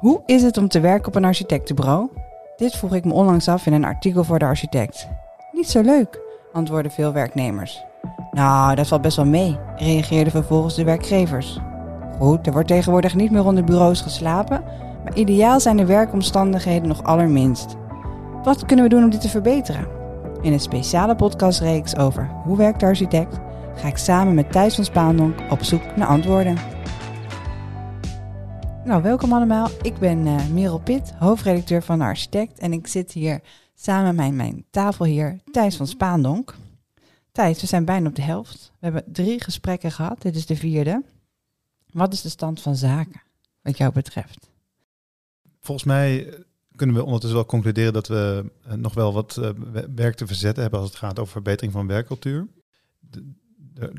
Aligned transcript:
Hoe 0.00 0.22
is 0.26 0.42
het 0.42 0.56
om 0.56 0.68
te 0.68 0.80
werken 0.80 1.08
op 1.08 1.14
een 1.14 1.24
architectenbureau? 1.24 2.08
Dit 2.56 2.76
vroeg 2.76 2.94
ik 2.94 3.04
me 3.04 3.12
onlangs 3.12 3.48
af 3.48 3.66
in 3.66 3.72
een 3.72 3.84
artikel 3.84 4.24
voor 4.24 4.38
de 4.38 4.44
architect. 4.44 5.08
Niet 5.52 5.70
zo 5.70 5.80
leuk, 5.80 6.20
antwoordden 6.52 6.92
veel 6.92 7.12
werknemers. 7.12 7.84
Nou, 8.30 8.74
dat 8.74 8.86
valt 8.86 9.02
best 9.02 9.16
wel 9.16 9.26
mee, 9.26 9.58
reageerden 9.76 10.32
vervolgens 10.32 10.74
de 10.74 10.84
werkgevers. 10.84 11.60
Goed, 12.18 12.46
er 12.46 12.52
wordt 12.52 12.68
tegenwoordig 12.68 13.14
niet 13.14 13.30
meer 13.30 13.44
onder 13.44 13.64
bureaus 13.64 14.00
geslapen, 14.00 14.62
maar 15.04 15.16
ideaal 15.16 15.60
zijn 15.60 15.76
de 15.76 15.86
werkomstandigheden 15.86 16.88
nog 16.88 17.02
allerminst. 17.02 17.76
Wat 18.42 18.64
kunnen 18.64 18.84
we 18.84 18.90
doen 18.90 19.04
om 19.04 19.10
dit 19.10 19.20
te 19.20 19.28
verbeteren? 19.28 19.88
In 20.40 20.52
een 20.52 20.60
speciale 20.60 21.16
podcastreeks 21.16 21.96
over 21.96 22.30
hoe 22.44 22.56
werkt 22.56 22.80
de 22.80 22.86
architect 22.86 23.38
ga 23.74 23.88
ik 23.88 23.96
samen 23.96 24.34
met 24.34 24.52
Thijs 24.52 24.74
van 24.74 24.84
Spaandonk 24.84 25.38
op 25.50 25.62
zoek 25.62 25.96
naar 25.96 26.08
antwoorden. 26.08 26.56
Nou, 28.84 29.02
welkom 29.02 29.32
allemaal. 29.32 29.68
Ik 29.82 29.98
ben 29.98 30.26
uh, 30.26 30.48
Merel 30.48 30.78
Pit, 30.78 31.12
hoofdredacteur 31.12 31.82
van 31.82 32.00
Architect. 32.00 32.58
En 32.58 32.72
ik 32.72 32.86
zit 32.86 33.12
hier 33.12 33.40
samen 33.74 34.14
met 34.14 34.34
mijn 34.34 34.64
tafelheer 34.70 35.40
Thijs 35.50 35.76
van 35.76 35.86
Spaandonk. 35.86 36.54
Thijs, 37.32 37.60
we 37.60 37.66
zijn 37.66 37.84
bijna 37.84 38.08
op 38.08 38.14
de 38.14 38.22
helft. 38.22 38.72
We 38.78 38.86
hebben 38.86 39.12
drie 39.12 39.42
gesprekken 39.42 39.90
gehad. 39.90 40.22
Dit 40.22 40.36
is 40.36 40.46
de 40.46 40.56
vierde. 40.56 41.04
Wat 41.90 42.12
is 42.12 42.22
de 42.22 42.28
stand 42.28 42.60
van 42.60 42.76
zaken, 42.76 43.22
wat 43.62 43.78
jou 43.78 43.92
betreft? 43.92 44.50
Volgens 45.60 45.86
mij 45.86 46.34
kunnen 46.76 46.96
we 46.96 47.04
ondertussen 47.04 47.38
wel 47.38 47.48
concluderen 47.48 47.92
dat 47.92 48.08
we 48.08 48.50
uh, 48.66 48.72
nog 48.72 48.94
wel 48.94 49.12
wat 49.12 49.36
uh, 49.40 49.48
werk 49.94 50.16
te 50.16 50.26
verzetten 50.26 50.62
hebben 50.62 50.80
als 50.80 50.88
het 50.88 50.98
gaat 50.98 51.18
over 51.18 51.32
verbetering 51.32 51.72
van 51.72 51.86
werkcultuur. 51.86 52.48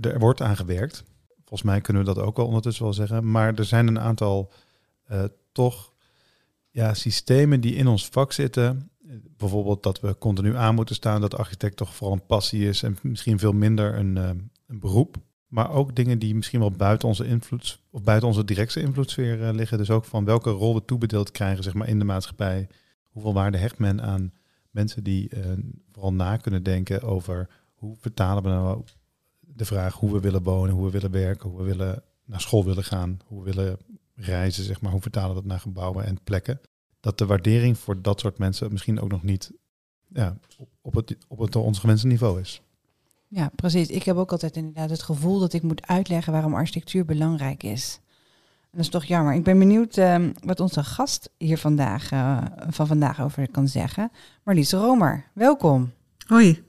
Er 0.01 0.19
wordt 0.19 0.41
aan 0.41 0.55
gewerkt. 0.55 1.03
Volgens 1.35 1.63
mij 1.63 1.81
kunnen 1.81 2.05
we 2.05 2.13
dat 2.13 2.23
ook 2.23 2.37
wel 2.37 2.45
ondertussen 2.45 2.83
wel 2.83 2.93
zeggen. 2.93 3.31
Maar 3.31 3.53
er 3.53 3.65
zijn 3.65 3.87
een 3.87 3.99
aantal 3.99 4.51
uh, 5.11 5.23
toch 5.51 5.93
ja, 6.69 6.93
systemen 6.93 7.61
die 7.61 7.75
in 7.75 7.87
ons 7.87 8.07
vak 8.07 8.31
zitten. 8.31 8.91
Bijvoorbeeld 9.37 9.83
dat 9.83 9.99
we 9.99 10.17
continu 10.17 10.55
aan 10.55 10.75
moeten 10.75 10.95
staan, 10.95 11.21
dat 11.21 11.37
architect 11.37 11.77
toch 11.77 11.95
vooral 11.95 12.15
een 12.15 12.25
passie 12.25 12.67
is 12.67 12.83
en 12.83 12.97
misschien 13.01 13.39
veel 13.39 13.53
minder 13.53 13.97
een, 13.97 14.15
uh, 14.15 14.29
een 14.67 14.79
beroep. 14.79 15.15
Maar 15.47 15.71
ook 15.71 15.95
dingen 15.95 16.19
die 16.19 16.35
misschien 16.35 16.59
wel 16.59 16.71
buiten 16.71 17.07
onze 17.07 17.25
invloed 17.25 17.79
of 17.89 18.03
buiten 18.03 18.27
onze 18.27 18.45
directe 18.45 18.81
invloedssfeer 18.81 19.39
uh, 19.39 19.49
liggen. 19.53 19.77
Dus 19.77 19.89
ook 19.89 20.05
van 20.05 20.25
welke 20.25 20.49
rol 20.49 20.73
we 20.73 20.85
toebedeeld 20.85 21.31
krijgen 21.31 21.63
zeg 21.63 21.73
maar, 21.73 21.87
in 21.87 21.99
de 21.99 22.05
maatschappij. 22.05 22.67
Hoeveel 23.09 23.33
waarde 23.33 23.57
hecht 23.57 23.77
men 23.77 24.01
aan 24.01 24.33
mensen 24.69 25.03
die 25.03 25.29
vooral 25.91 26.13
na 26.13 26.37
kunnen 26.37 26.63
denken 26.63 27.01
over 27.01 27.49
hoe 27.73 27.95
vertalen 27.99 28.43
we 28.43 28.49
nou 28.49 28.83
de 29.39 29.65
vraag 29.65 29.95
hoe 29.95 30.13
we 30.13 30.19
willen 30.19 30.43
wonen, 30.43 30.73
hoe 30.73 30.85
we 30.85 30.91
willen 30.91 31.11
werken, 31.11 31.49
hoe 31.49 31.57
we 31.59 31.65
willen 31.65 32.03
naar 32.25 32.41
school 32.41 32.65
willen 32.65 32.83
gaan, 32.83 33.19
hoe 33.25 33.43
we 33.43 33.53
willen 33.53 33.77
reizen, 34.21 34.63
zeg 34.63 34.81
maar, 34.81 34.91
hoe 34.91 35.01
vertalen 35.01 35.29
we 35.29 35.41
dat 35.41 35.45
naar 35.45 35.59
gebouwen 35.59 36.05
en 36.05 36.23
plekken. 36.23 36.61
Dat 36.99 37.17
de 37.17 37.25
waardering 37.25 37.77
voor 37.77 38.01
dat 38.01 38.19
soort 38.19 38.37
mensen 38.37 38.71
misschien 38.71 39.01
ook 39.01 39.11
nog 39.11 39.23
niet 39.23 39.51
ja, 40.07 40.37
op, 40.81 40.93
het, 40.93 41.17
op 41.27 41.39
het 41.39 41.55
ons 41.55 41.79
gewenste 41.79 42.07
niveau 42.07 42.39
is. 42.39 42.61
Ja, 43.27 43.51
precies. 43.55 43.87
Ik 43.87 44.03
heb 44.03 44.15
ook 44.15 44.31
altijd 44.31 44.55
inderdaad 44.55 44.89
het 44.89 45.01
gevoel 45.01 45.39
dat 45.39 45.53
ik 45.53 45.61
moet 45.61 45.87
uitleggen 45.87 46.33
waarom 46.33 46.55
architectuur 46.55 47.05
belangrijk 47.05 47.63
is. 47.63 47.99
En 48.61 48.77
dat 48.77 48.79
is 48.79 48.89
toch 48.89 49.05
jammer. 49.05 49.33
Ik 49.33 49.43
ben 49.43 49.59
benieuwd 49.59 49.97
uh, 49.97 50.29
wat 50.43 50.59
onze 50.59 50.83
gast 50.83 51.29
hier 51.37 51.57
vandaag, 51.57 52.11
uh, 52.11 52.41
van 52.67 52.87
vandaag 52.87 53.21
over 53.21 53.51
kan 53.51 53.67
zeggen. 53.67 54.11
Marlies 54.43 54.71
Romer, 54.71 55.25
welkom. 55.33 55.91
Hoi. 56.27 56.63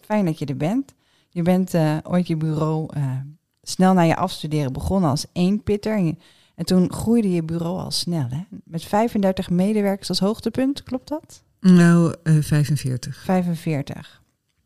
Fijn 0.00 0.24
dat 0.24 0.38
je 0.38 0.46
er 0.46 0.56
bent. 0.56 0.94
Je 1.28 1.42
bent 1.42 1.74
uh, 1.74 1.96
ooit 2.02 2.26
je 2.26 2.36
bureau 2.36 2.88
snel 3.62 3.94
na 3.94 4.02
je 4.02 4.16
afstuderen 4.16 4.72
begonnen 4.72 5.10
als 5.10 5.26
eenpitter. 5.32 5.96
En, 5.96 6.18
en 6.54 6.64
toen 6.64 6.92
groeide 6.92 7.30
je 7.30 7.42
bureau 7.42 7.78
al 7.78 7.90
snel, 7.90 8.28
hè? 8.28 8.42
Met 8.64 8.84
35 8.84 9.50
medewerkers 9.50 10.08
als 10.08 10.18
hoogtepunt, 10.18 10.82
klopt 10.82 11.08
dat? 11.08 11.42
Nou, 11.60 12.14
uh, 12.22 12.42
45. 12.42 13.22
45. 13.24 14.22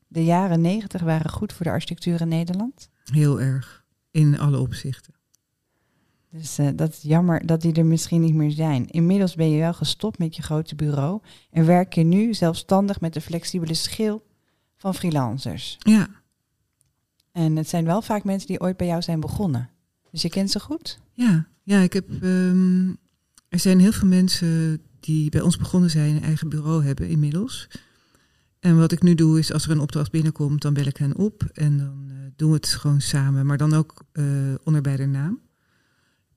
De 0.09 0.25
jaren 0.25 0.61
90 0.61 1.01
waren 1.01 1.31
goed 1.31 1.53
voor 1.53 1.65
de 1.65 1.73
architectuur 1.73 2.21
in 2.21 2.29
Nederland? 2.29 2.89
Heel 3.05 3.41
erg, 3.41 3.85
in 4.11 4.39
alle 4.39 4.59
opzichten. 4.59 5.15
Dus 6.31 6.59
uh, 6.59 6.69
dat 6.75 6.93
is 6.93 7.03
jammer 7.03 7.47
dat 7.47 7.61
die 7.61 7.75
er 7.75 7.87
misschien 7.87 8.21
niet 8.21 8.35
meer 8.35 8.51
zijn. 8.51 8.87
Inmiddels 8.87 9.35
ben 9.35 9.51
je 9.51 9.59
wel 9.59 9.75
gestopt 9.75 10.19
met 10.19 10.37
je 10.37 10.43
grote 10.43 10.75
bureau 10.75 11.21
en 11.51 11.67
werk 11.67 11.93
je 11.93 12.03
nu 12.03 12.35
zelfstandig 12.35 13.01
met 13.01 13.15
de 13.15 13.21
flexibele 13.21 13.75
schil 13.75 14.27
van 14.77 14.95
freelancers. 14.95 15.77
Ja. 15.79 16.09
En 17.33 17.57
het 17.57 17.69
zijn 17.69 17.85
wel 17.85 18.03
vaak 18.03 18.25
mensen 18.25 18.49
die 18.49 18.61
ooit 18.61 18.77
bij 18.77 18.87
jou 18.87 19.03
zijn 19.03 19.21
begonnen. 19.21 19.71
Dus 20.11 20.23
je 20.23 20.29
kent 20.29 20.51
ze 20.51 20.61
goed? 20.61 20.99
Ja, 21.13 21.47
ja 21.69 21.81
ik 21.81 21.93
heb. 21.93 22.23
Um, 22.23 22.97
er 23.49 23.59
zijn 23.59 23.79
heel 23.81 23.93
veel 23.93 24.09
mensen 24.09 24.81
die 25.01 25.31
bij 25.31 25.41
ons 25.41 25.57
begonnen 25.57 25.91
zijn, 25.91 26.17
een 26.17 26.23
eigen 26.23 26.49
bureau 26.49 26.85
hebben 26.85 27.09
inmiddels. 27.09 27.69
En 28.61 28.77
wat 28.77 28.93
ik 28.93 29.03
nu 29.03 29.15
doe 29.15 29.39
is, 29.39 29.53
als 29.53 29.65
er 29.65 29.71
een 29.71 29.81
opdracht 29.81 30.11
binnenkomt, 30.11 30.63
dan 30.63 30.75
bel 30.75 30.87
ik 30.87 30.97
hen 30.97 31.17
op 31.17 31.43
en 31.53 31.79
dan 31.79 32.07
uh, 32.09 32.17
doen 32.37 32.51
we 32.51 32.57
het 32.57 32.67
gewoon 32.67 33.01
samen, 33.01 33.47
maar 33.47 33.57
dan 33.57 33.73
ook 33.73 34.05
uh, 34.13 34.55
onder 34.65 34.81
bij 34.81 35.07
naam. 35.07 35.41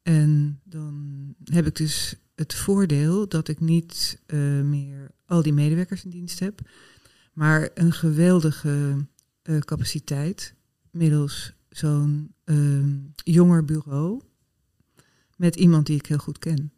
En 0.04 0.60
dan 0.64 0.96
heb 1.44 1.66
ik 1.66 1.76
dus 1.76 2.16
het 2.36 2.54
voordeel 2.54 3.28
dat 3.28 3.48
ik 3.48 3.60
niet 3.60 4.22
uh, 4.28 4.62
meer 4.62 5.12
al 5.26 5.42
die 5.42 5.54
medewerkers 5.54 6.04
in 6.04 6.10
dienst 6.10 6.40
heb, 6.40 6.62
maar 7.34 7.70
een 7.74 7.94
geweldige 7.94 9.06
capaciteit 9.60 10.54
middels 10.92 11.54
zo'n 11.70 12.34
uh, 12.46 12.86
jonger 13.16 13.66
bureau 13.66 14.22
met 15.42 15.56
iemand 15.56 15.86
die 15.86 15.98
ik 15.98 16.06
heel 16.06 16.18
goed 16.18 16.40
ken. 16.40 16.74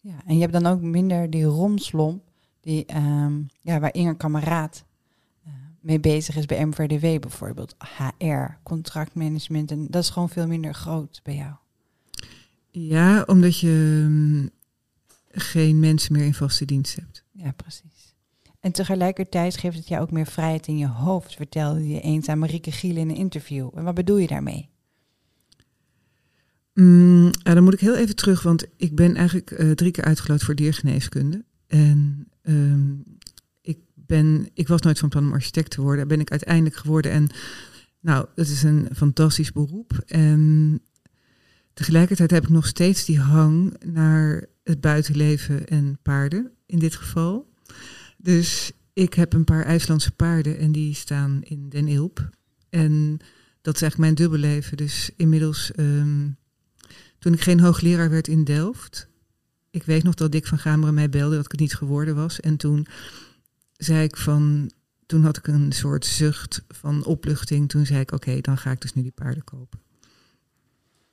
Ja, 0.00 0.22
en 0.26 0.34
je 0.34 0.40
hebt 0.40 0.52
dan 0.52 0.66
ook 0.66 0.80
minder 0.80 1.30
die 1.30 1.44
romslomp 1.44 2.22
die, 2.60 2.96
um, 2.96 3.46
ja, 3.60 3.80
waar 3.80 3.94
Inger 3.94 4.16
Kameraad 4.16 4.84
uh, 5.46 5.52
mee 5.80 6.00
bezig 6.00 6.36
is 6.36 6.46
bij 6.46 6.66
MVDW 6.66 7.20
bijvoorbeeld. 7.20 7.76
HR, 8.18 8.58
contractmanagement. 8.62 9.70
En 9.70 9.86
dat 9.90 10.02
is 10.02 10.10
gewoon 10.10 10.28
veel 10.28 10.46
minder 10.46 10.74
groot 10.74 11.20
bij 11.22 11.34
jou. 11.34 11.52
Ja, 12.70 13.22
omdat 13.26 13.58
je 13.58 14.02
um, 14.04 14.50
geen 15.28 15.80
mensen 15.80 16.12
meer 16.12 16.24
in 16.24 16.34
vaste 16.34 16.64
dienst 16.64 16.96
hebt. 16.96 17.24
Ja, 17.32 17.52
precies. 17.52 18.14
En 18.60 18.72
tegelijkertijd 18.72 19.56
geeft 19.56 19.76
het 19.76 19.88
jou 19.88 20.02
ook 20.02 20.10
meer 20.10 20.26
vrijheid 20.26 20.66
in 20.66 20.78
je 20.78 20.88
hoofd, 20.88 21.34
vertelde 21.34 21.88
je 21.88 22.00
eens 22.00 22.28
aan 22.28 22.38
Marieke 22.38 22.72
Giel 22.72 22.96
in 22.96 23.08
een 23.08 23.16
interview. 23.16 23.70
En 23.74 23.84
wat 23.84 23.94
bedoel 23.94 24.16
je 24.16 24.26
daarmee? 24.26 24.72
Mm, 26.74 27.30
dan 27.42 27.64
moet 27.64 27.72
ik 27.72 27.80
heel 27.80 27.96
even 27.96 28.16
terug, 28.16 28.42
want 28.42 28.66
ik 28.76 28.94
ben 28.94 29.14
eigenlijk 29.16 29.50
uh, 29.50 29.70
drie 29.70 29.90
keer 29.90 30.04
uitgeloot 30.04 30.42
voor 30.42 30.54
diergeneeskunde. 30.54 31.44
En 31.66 32.28
um, 32.42 33.04
ik, 33.60 33.78
ben, 33.94 34.48
ik 34.54 34.68
was 34.68 34.80
nooit 34.80 34.98
van 34.98 35.08
plan 35.08 35.26
om 35.26 35.32
architect 35.32 35.70
te 35.70 35.82
worden. 35.82 36.08
ben 36.08 36.20
ik 36.20 36.30
uiteindelijk 36.30 36.76
geworden. 36.76 37.10
En 37.10 37.30
nou, 38.00 38.26
het 38.34 38.48
is 38.48 38.62
een 38.62 38.88
fantastisch 38.94 39.52
beroep. 39.52 40.02
En 40.06 40.80
tegelijkertijd 41.74 42.30
heb 42.30 42.42
ik 42.42 42.48
nog 42.48 42.66
steeds 42.66 43.04
die 43.04 43.20
hang 43.20 43.76
naar 43.84 44.46
het 44.64 44.80
buitenleven 44.80 45.66
en 45.66 45.98
paarden 46.02 46.50
in 46.66 46.78
dit 46.78 46.94
geval. 46.94 47.52
Dus 48.16 48.72
ik 48.92 49.14
heb 49.14 49.32
een 49.32 49.44
paar 49.44 49.64
IJslandse 49.64 50.10
paarden 50.10 50.58
en 50.58 50.72
die 50.72 50.94
staan 50.94 51.40
in 51.42 51.68
Den 51.68 51.88
Ilp. 51.88 52.30
En 52.70 53.18
dat 53.62 53.74
is 53.74 53.82
eigenlijk 53.82 53.98
mijn 53.98 54.14
dubbelleven. 54.14 54.76
Dus 54.76 55.10
inmiddels, 55.16 55.70
um, 55.76 56.36
toen 57.24 57.32
ik 57.32 57.40
geen 57.40 57.60
hoogleraar 57.60 58.10
werd 58.10 58.28
in 58.28 58.44
Delft, 58.44 59.08
ik 59.70 59.82
weet 59.82 60.02
nog 60.02 60.14
dat 60.14 60.32
Dick 60.32 60.46
van 60.46 60.58
Gameren 60.58 60.94
mij 60.94 61.08
belde 61.08 61.36
dat 61.36 61.44
ik 61.44 61.50
het 61.50 61.60
niet 61.60 61.74
geworden 61.74 62.14
was. 62.14 62.40
En 62.40 62.56
toen 62.56 62.86
zei 63.72 64.02
ik 64.02 64.16
van, 64.16 64.70
toen 65.06 65.24
had 65.24 65.36
ik 65.36 65.46
een 65.46 65.72
soort 65.72 66.06
zucht 66.06 66.64
van 66.68 67.04
opluchting. 67.04 67.68
Toen 67.68 67.86
zei 67.86 68.00
ik, 68.00 68.12
oké, 68.12 68.40
dan 68.40 68.58
ga 68.58 68.70
ik 68.70 68.80
dus 68.80 68.94
nu 68.94 69.02
die 69.02 69.10
paarden 69.10 69.44
kopen. 69.44 69.80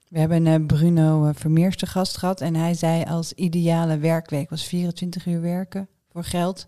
We 0.07 0.19
hebben 0.19 0.45
uh, 0.45 0.65
Bruno 0.65 1.27
uh, 1.27 1.35
Vermeers 1.35 1.75
te 1.75 1.85
gast 1.85 2.17
gehad 2.17 2.41
en 2.41 2.55
hij 2.55 2.73
zei 2.73 3.03
als 3.03 3.33
ideale 3.33 3.97
werkweek 3.97 4.49
was 4.49 4.67
24 4.67 5.25
uur 5.25 5.41
werken 5.41 5.87
voor 6.09 6.23
geld 6.23 6.67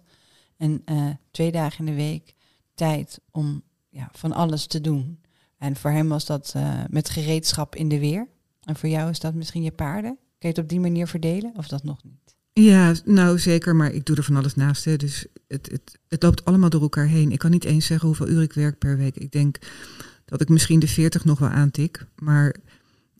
en 0.57 0.81
uh, 0.85 1.09
twee 1.31 1.51
dagen 1.51 1.79
in 1.79 1.91
de 1.91 2.01
week 2.01 2.35
tijd 2.75 3.19
om 3.31 3.63
ja, 3.89 4.09
van 4.11 4.31
alles 4.31 4.67
te 4.67 4.81
doen. 4.81 5.19
En 5.57 5.75
voor 5.75 5.91
hem 5.91 6.07
was 6.07 6.25
dat 6.25 6.55
met 6.89 7.09
gereedschap 7.09 7.75
in 7.75 7.89
de 7.89 7.99
weer. 7.99 8.31
En 8.63 8.75
voor 8.75 8.89
jou 8.89 9.09
is 9.09 9.19
dat 9.19 9.33
misschien 9.33 9.63
je 9.63 9.71
paarden. 9.71 10.11
Kun 10.11 10.49
je 10.49 10.55
het 10.55 10.57
op 10.57 10.69
die 10.69 10.79
manier 10.79 11.07
verdelen 11.07 11.51
of 11.55 11.67
dat 11.67 11.83
nog 11.83 12.03
niet? 12.03 12.35
Ja, 12.53 12.93
nou 13.05 13.39
zeker, 13.39 13.75
maar 13.75 13.93
ik 13.93 14.05
doe 14.05 14.15
er 14.15 14.23
van 14.23 14.35
alles 14.35 14.55
naast. 14.55 14.85
Hè. 14.85 14.95
Dus 14.95 15.25
het, 15.47 15.69
het, 15.71 15.99
het 16.07 16.23
loopt 16.23 16.45
allemaal 16.45 16.69
door 16.69 16.81
elkaar 16.81 17.07
heen. 17.07 17.31
Ik 17.31 17.39
kan 17.39 17.51
niet 17.51 17.63
eens 17.63 17.85
zeggen 17.85 18.07
hoeveel 18.07 18.29
uur 18.29 18.41
ik 18.41 18.53
werk 18.53 18.77
per 18.77 18.97
week. 18.97 19.15
Ik 19.15 19.31
denk 19.31 19.57
dat 20.25 20.41
ik 20.41 20.49
misschien 20.49 20.79
de 20.79 20.87
40 20.87 21.25
nog 21.25 21.39
wel 21.39 21.49
aantik. 21.49 22.05
Maar 22.15 22.55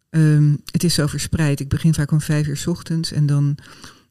um, 0.10 0.62
het 0.72 0.84
is 0.84 0.94
zo 0.94 1.08
verspreid. 1.08 1.60
Ik 1.60 1.70
begin 1.70 1.94
vaak 1.94 2.12
om 2.12 2.22
vijf 2.22 2.48
uur 2.48 2.58
s 2.58 2.68
ochtends 2.68 3.12
en 3.12 3.26
dan 3.26 3.58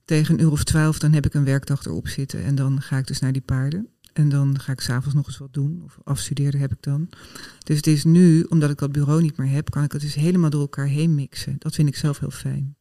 tegen 0.05 0.35
een 0.35 0.41
uur 0.41 0.51
of 0.51 0.65
twaalf, 0.65 0.99
dan 0.99 1.13
heb 1.13 1.27
ik 1.27 1.35
een 1.35 1.45
werkdag 1.45 1.85
erop 1.85 2.09
zitten. 2.09 2.45
En 2.45 2.55
dan 2.55 2.83
ga 2.83 2.99
ik 2.99 3.07
dus 3.07 3.19
naar 3.19 3.33
die 3.33 3.43
paarden. 3.43 3.89
En 4.13 4.29
dan 4.29 4.59
ga 4.59 4.73
ik 4.73 4.81
s'avonds 4.81 5.15
nog 5.15 5.27
eens 5.27 5.39
wat 5.39 5.53
doen. 5.53 5.83
Of 5.85 5.99
afstuderen 6.05 6.61
heb 6.61 6.73
ik 6.73 6.83
dan. 6.83 7.09
Dus 7.59 7.77
het 7.77 7.87
is 7.87 8.05
nu, 8.05 8.43
omdat 8.43 8.71
ik 8.71 8.79
dat 8.79 8.93
bureau 8.93 9.23
niet 9.23 9.37
meer 9.37 9.51
heb, 9.51 9.71
kan 9.71 9.83
ik 9.83 9.93
het 9.93 10.01
dus 10.01 10.15
helemaal 10.15 10.51
door 10.51 10.61
elkaar 10.61 10.87
heen 10.87 11.15
mixen. 11.15 11.57
Dat 11.59 11.75
vind 11.75 11.89
ik 11.89 11.97
zelf 11.97 12.19
heel 12.19 12.31
fijn. 12.31 12.77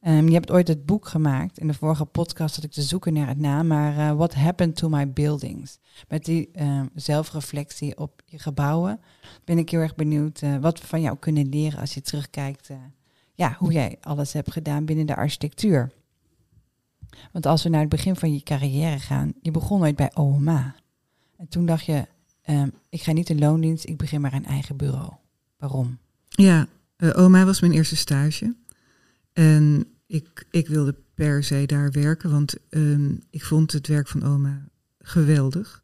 Ehm, 0.00 0.26
je 0.26 0.34
hebt 0.34 0.50
ooit 0.50 0.68
het 0.68 0.86
boek 0.86 1.08
gemaakt. 1.08 1.58
In 1.58 1.66
de 1.66 1.74
vorige 1.74 2.04
podcast 2.04 2.54
had 2.54 2.64
ik 2.64 2.70
te 2.70 2.82
zoeken 2.82 3.12
naar 3.12 3.28
het 3.28 3.38
naam, 3.38 3.66
maar 3.66 3.96
uh, 3.96 4.12
What 4.12 4.34
Happened 4.34 4.76
to 4.76 4.88
My 4.88 5.12
Buildings? 5.12 5.78
Met 6.08 6.24
die 6.24 6.48
uh, 6.54 6.82
zelfreflectie 6.94 7.96
op 7.96 8.22
je 8.26 8.38
gebouwen 8.38 9.00
ben 9.44 9.58
ik 9.58 9.70
heel 9.70 9.80
erg 9.80 9.94
benieuwd 9.94 10.42
uh, 10.42 10.56
wat 10.56 10.80
we 10.80 10.86
van 10.86 11.00
jou 11.00 11.16
kunnen 11.18 11.48
leren 11.48 11.80
als 11.80 11.94
je 11.94 12.00
terugkijkt. 12.00 12.70
ja, 13.34 13.56
hoe 13.58 13.72
jij 13.72 13.98
alles 14.00 14.32
hebt 14.32 14.52
gedaan 14.52 14.84
binnen 14.84 15.06
de 15.06 15.16
architectuur. 15.16 15.92
Want 17.32 17.46
als 17.46 17.62
we 17.62 17.68
naar 17.68 17.80
het 17.80 17.88
begin 17.88 18.16
van 18.16 18.32
je 18.32 18.42
carrière 18.42 18.98
gaan, 18.98 19.32
je 19.40 19.50
begon 19.50 19.80
ooit 19.80 19.96
bij 19.96 20.14
OMA. 20.14 20.74
En 21.36 21.48
toen 21.48 21.66
dacht 21.66 21.84
je, 21.84 22.06
um, 22.46 22.72
ik 22.88 23.02
ga 23.02 23.12
niet 23.12 23.30
in 23.30 23.38
loondienst, 23.38 23.88
ik 23.88 23.96
begin 23.96 24.20
maar 24.20 24.32
een 24.32 24.44
eigen 24.44 24.76
bureau. 24.76 25.12
Waarom? 25.58 25.98
Ja, 26.28 26.66
OMA 26.98 27.44
was 27.44 27.60
mijn 27.60 27.72
eerste 27.72 27.96
stage. 27.96 28.54
En 29.32 29.86
ik, 30.06 30.46
ik 30.50 30.68
wilde 30.68 30.94
per 31.14 31.44
se 31.44 31.66
daar 31.66 31.90
werken, 31.90 32.30
want 32.30 32.54
um, 32.70 33.20
ik 33.30 33.44
vond 33.44 33.72
het 33.72 33.86
werk 33.86 34.08
van 34.08 34.22
oma 34.22 34.68
geweldig. 34.98 35.82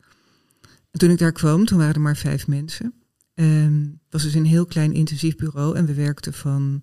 En 0.90 0.98
toen 0.98 1.10
ik 1.10 1.18
daar 1.18 1.32
kwam, 1.32 1.64
toen 1.64 1.78
waren 1.78 1.94
er 1.94 2.00
maar 2.00 2.16
vijf 2.16 2.46
mensen. 2.46 2.94
Um, 3.34 4.00
het 4.02 4.12
was 4.12 4.22
dus 4.22 4.34
een 4.34 4.46
heel 4.46 4.66
klein 4.66 4.92
intensief 4.92 5.36
bureau 5.36 5.76
en 5.76 5.86
we 5.86 5.94
werkten 5.94 6.32
van... 6.32 6.82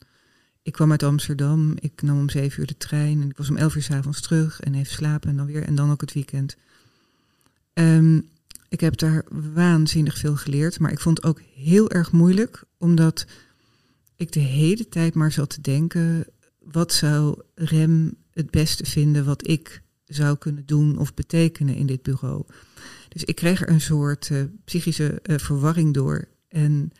Ik 0.63 0.71
kwam 0.71 0.91
uit 0.91 1.03
Amsterdam, 1.03 1.75
ik 1.79 2.01
nam 2.01 2.19
om 2.19 2.29
zeven 2.29 2.59
uur 2.59 2.67
de 2.67 2.77
trein 2.77 3.21
en 3.21 3.29
ik 3.29 3.37
was 3.37 3.49
om 3.49 3.57
elf 3.57 3.75
uur 3.75 3.81
s 3.81 3.91
avonds 3.91 4.21
terug 4.21 4.59
en 4.59 4.73
even 4.73 4.93
slapen 4.93 5.29
en 5.29 5.37
dan 5.37 5.45
weer 5.45 5.63
en 5.63 5.75
dan 5.75 5.91
ook 5.91 6.01
het 6.01 6.13
weekend. 6.13 6.57
Um, 7.73 8.29
ik 8.69 8.79
heb 8.79 8.97
daar 8.97 9.25
waanzinnig 9.53 10.17
veel 10.17 10.35
geleerd, 10.35 10.79
maar 10.79 10.91
ik 10.91 10.99
vond 10.99 11.17
het 11.17 11.25
ook 11.25 11.41
heel 11.55 11.91
erg 11.91 12.11
moeilijk, 12.11 12.63
omdat 12.77 13.25
ik 14.15 14.31
de 14.31 14.39
hele 14.39 14.89
tijd 14.89 15.13
maar 15.13 15.31
zat 15.31 15.49
te 15.49 15.61
denken, 15.61 16.25
wat 16.59 16.93
zou 16.93 17.41
Rem 17.55 18.13
het 18.31 18.51
beste 18.51 18.85
vinden 18.85 19.25
wat 19.25 19.47
ik 19.47 19.81
zou 20.05 20.37
kunnen 20.37 20.65
doen 20.65 20.97
of 20.97 21.13
betekenen 21.13 21.75
in 21.75 21.85
dit 21.85 22.01
bureau. 22.01 22.43
Dus 23.09 23.23
ik 23.23 23.35
kreeg 23.35 23.61
er 23.61 23.69
een 23.69 23.81
soort 23.81 24.29
uh, 24.29 24.43
psychische 24.65 25.19
uh, 25.23 25.37
verwarring 25.37 25.93
door. 25.93 26.27
En 26.47 26.91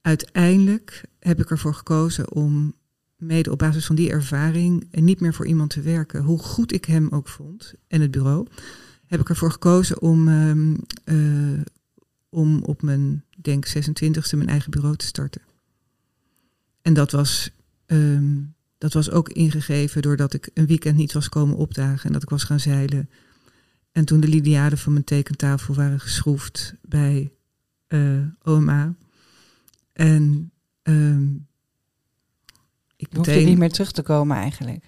uiteindelijk 0.00 1.04
heb 1.18 1.40
ik 1.40 1.50
ervoor 1.50 1.74
gekozen 1.74 2.32
om 2.32 2.74
mede 3.18 3.50
op 3.50 3.58
basis 3.58 3.86
van 3.86 3.96
die 3.96 4.10
ervaring 4.10 4.88
niet 4.90 5.20
meer 5.20 5.34
voor 5.34 5.46
iemand 5.46 5.70
te 5.70 5.80
werken. 5.80 6.22
Hoe 6.22 6.38
goed 6.38 6.72
ik 6.72 6.84
hem 6.84 7.08
ook 7.10 7.28
vond 7.28 7.74
en 7.86 8.00
het 8.00 8.10
bureau, 8.10 8.46
heb 9.06 9.20
ik 9.20 9.28
ervoor 9.28 9.52
gekozen 9.52 10.02
om, 10.02 10.28
um, 10.28 10.76
uh, 11.04 11.60
om 12.28 12.62
op 12.62 12.82
mijn, 12.82 13.24
denk 13.36 13.68
26e, 13.68 14.36
mijn 14.36 14.48
eigen 14.48 14.70
bureau 14.70 14.96
te 14.96 15.06
starten. 15.06 15.42
En 16.82 16.94
dat 16.94 17.10
was 17.10 17.50
um, 17.86 18.56
dat 18.78 18.92
was 18.92 19.10
ook 19.10 19.28
ingegeven 19.28 20.02
doordat 20.02 20.34
ik 20.34 20.50
een 20.54 20.66
weekend 20.66 20.96
niet 20.96 21.12
was 21.12 21.28
komen 21.28 21.56
opdagen 21.56 22.06
en 22.06 22.12
dat 22.12 22.22
ik 22.22 22.28
was 22.28 22.44
gaan 22.44 22.60
zeilen. 22.60 23.10
En 23.92 24.04
toen 24.04 24.20
de 24.20 24.28
lidiaden 24.28 24.78
van 24.78 24.92
mijn 24.92 25.04
tekentafel 25.04 25.74
waren 25.74 26.00
geschroefd 26.00 26.74
bij 26.82 27.32
uh, 27.88 28.20
OMA. 28.42 28.94
En 29.92 30.50
um, 30.82 31.47
ik 32.98 33.16
meteen... 33.16 33.40
je 33.40 33.46
niet 33.46 33.58
meer 33.58 33.72
terug 33.72 33.92
te 33.92 34.02
komen 34.02 34.36
eigenlijk? 34.36 34.84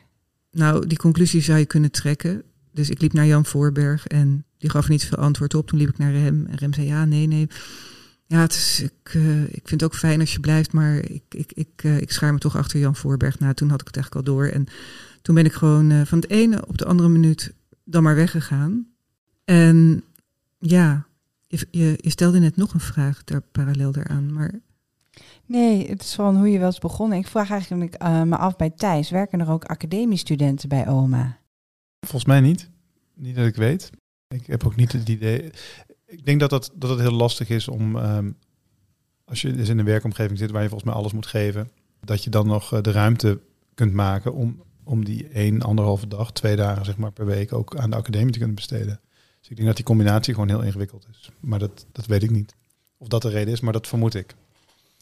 Nou, 0.50 0.86
die 0.86 0.98
conclusie 0.98 1.40
zou 1.40 1.58
je 1.58 1.66
kunnen 1.66 1.90
trekken. 1.90 2.42
Dus 2.72 2.90
ik 2.90 3.00
liep 3.00 3.12
naar 3.12 3.26
Jan 3.26 3.44
Voorberg 3.44 4.06
en 4.06 4.44
die 4.58 4.70
gaf 4.70 4.88
niet 4.88 5.04
veel 5.04 5.18
antwoord 5.18 5.54
op. 5.54 5.66
Toen 5.66 5.78
liep 5.78 5.88
ik 5.88 5.98
naar 5.98 6.12
Rem 6.12 6.46
en 6.46 6.56
Rem 6.56 6.72
zei 6.72 6.86
ja, 6.86 7.04
nee, 7.04 7.26
nee. 7.26 7.48
Ja, 8.26 8.40
het 8.40 8.52
is, 8.52 8.80
ik, 8.80 9.14
uh, 9.14 9.42
ik 9.42 9.68
vind 9.68 9.70
het 9.80 9.82
ook 9.82 9.94
fijn 9.94 10.20
als 10.20 10.32
je 10.32 10.40
blijft, 10.40 10.72
maar 10.72 10.96
ik, 10.96 11.22
ik, 11.28 11.52
ik, 11.52 11.82
uh, 11.82 12.00
ik 12.00 12.10
schaar 12.10 12.32
me 12.32 12.38
toch 12.38 12.56
achter 12.56 12.80
Jan 12.80 12.96
Voorberg. 12.96 13.38
Nou, 13.38 13.54
toen 13.54 13.70
had 13.70 13.80
ik 13.80 13.86
het 13.86 13.96
eigenlijk 13.96 14.26
al 14.26 14.34
door. 14.34 14.46
En 14.46 14.66
toen 15.22 15.34
ben 15.34 15.44
ik 15.44 15.52
gewoon 15.52 15.90
uh, 15.90 16.04
van 16.04 16.18
het 16.18 16.30
ene 16.30 16.66
op 16.66 16.78
de 16.78 16.84
andere 16.84 17.08
minuut 17.08 17.54
dan 17.84 18.02
maar 18.02 18.14
weggegaan. 18.14 18.86
En 19.44 20.04
ja, 20.58 21.06
je, 21.46 21.66
je, 21.70 21.98
je 22.00 22.10
stelde 22.10 22.38
net 22.38 22.56
nog 22.56 22.74
een 22.74 22.80
vraag 22.80 23.24
daar 23.24 23.40
parallel 23.40 23.92
daaraan, 23.92 24.32
maar... 24.32 24.60
Nee, 25.50 25.88
het 25.88 26.02
is 26.02 26.14
van 26.14 26.36
hoe 26.36 26.50
je 26.50 26.64
eens 26.64 26.78
begonnen. 26.78 27.18
Ik 27.18 27.26
vraag 27.26 27.50
eigenlijk 27.50 27.98
me 28.02 28.36
af 28.36 28.56
bij 28.56 28.70
Thijs, 28.70 29.10
werken 29.10 29.40
er 29.40 29.50
ook 29.50 29.64
academiestudenten 29.64 30.68
bij 30.68 30.88
OMA? 30.88 31.38
Volgens 32.00 32.24
mij 32.24 32.40
niet. 32.40 32.70
Niet 33.14 33.36
dat 33.36 33.46
ik 33.46 33.56
weet. 33.56 33.90
Ik 34.28 34.46
heb 34.46 34.66
ook 34.66 34.76
niet 34.76 34.92
het 34.92 35.08
idee 35.08 35.50
ik 36.10 36.24
denk 36.24 36.40
dat, 36.40 36.50
dat, 36.50 36.72
dat 36.74 36.90
het 36.90 37.00
heel 37.00 37.12
lastig 37.12 37.48
is 37.48 37.68
om, 37.68 37.96
um, 37.96 38.36
als 39.24 39.40
je 39.40 39.52
dus 39.52 39.68
in 39.68 39.78
een 39.78 39.84
werkomgeving 39.84 40.38
zit 40.38 40.50
waar 40.50 40.62
je 40.62 40.68
volgens 40.68 40.90
mij 40.90 40.98
alles 40.98 41.12
moet 41.12 41.26
geven, 41.26 41.70
dat 42.00 42.24
je 42.24 42.30
dan 42.30 42.46
nog 42.46 42.74
uh, 42.74 42.80
de 42.80 42.90
ruimte 42.90 43.40
kunt 43.74 43.92
maken 43.92 44.34
om, 44.34 44.62
om 44.84 45.04
die 45.04 45.28
één, 45.28 45.62
anderhalve 45.62 46.08
dag, 46.08 46.32
twee 46.32 46.56
dagen 46.56 46.84
zeg 46.84 46.96
maar 46.96 47.12
per 47.12 47.26
week 47.26 47.52
ook 47.52 47.76
aan 47.76 47.90
de 47.90 47.96
academie 47.96 48.32
te 48.32 48.38
kunnen 48.38 48.56
besteden. 48.56 49.00
Dus 49.40 49.48
ik 49.48 49.56
denk 49.56 49.68
dat 49.68 49.76
die 49.76 49.84
combinatie 49.84 50.34
gewoon 50.34 50.48
heel 50.48 50.62
ingewikkeld 50.62 51.06
is. 51.10 51.30
Maar 51.40 51.58
dat, 51.58 51.86
dat 51.92 52.06
weet 52.06 52.22
ik 52.22 52.30
niet. 52.30 52.54
Of 52.96 53.08
dat 53.08 53.22
de 53.22 53.28
reden 53.28 53.52
is, 53.52 53.60
maar 53.60 53.72
dat 53.72 53.88
vermoed 53.88 54.14
ik. 54.14 54.34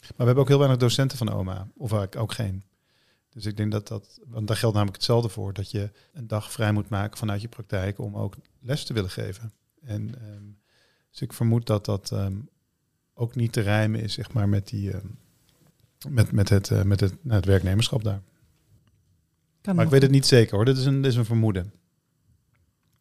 Maar 0.09 0.17
we 0.17 0.25
hebben 0.25 0.43
ook 0.43 0.49
heel 0.49 0.59
weinig 0.59 0.79
docenten 0.79 1.17
van 1.17 1.33
OMA, 1.33 1.67
of 1.75 1.91
eigenlijk 1.91 2.21
ook 2.21 2.31
geen. 2.31 2.63
Dus 3.29 3.45
ik 3.45 3.57
denk 3.57 3.71
dat 3.71 3.87
dat, 3.87 4.19
want 4.27 4.47
daar 4.47 4.57
geldt 4.57 4.75
namelijk 4.75 4.97
hetzelfde 4.97 5.29
voor, 5.29 5.53
dat 5.53 5.71
je 5.71 5.91
een 6.13 6.27
dag 6.27 6.51
vrij 6.51 6.71
moet 6.71 6.89
maken 6.89 7.17
vanuit 7.17 7.41
je 7.41 7.47
praktijk 7.47 7.99
om 7.99 8.15
ook 8.15 8.35
les 8.59 8.83
te 8.83 8.93
willen 8.93 9.09
geven. 9.09 9.53
En 9.81 10.13
um, 10.33 10.59
dus 11.11 11.21
ik 11.21 11.33
vermoed 11.33 11.65
dat 11.65 11.85
dat 11.85 12.11
um, 12.11 12.49
ook 13.13 13.35
niet 13.35 13.51
te 13.51 13.61
rijmen 13.61 14.01
is, 14.01 14.13
zeg 14.13 14.33
maar, 14.33 14.49
met, 14.49 14.67
die, 14.67 14.93
um, 14.93 15.17
met, 16.09 16.31
met, 16.31 16.49
het, 16.49 16.69
uh, 16.69 16.81
met 16.81 16.99
het, 16.99 17.23
nou, 17.23 17.35
het 17.35 17.45
werknemerschap 17.45 18.03
daar. 18.03 18.21
Kan 19.61 19.75
maar 19.75 19.85
ik 19.85 19.91
weet 19.91 20.01
het 20.01 20.11
niet 20.11 20.25
zeker 20.25 20.55
hoor, 20.55 20.65
dit 20.65 20.77
is, 20.77 20.85
een, 20.85 21.01
dit 21.01 21.11
is 21.11 21.17
een 21.17 21.25
vermoeden. 21.25 21.73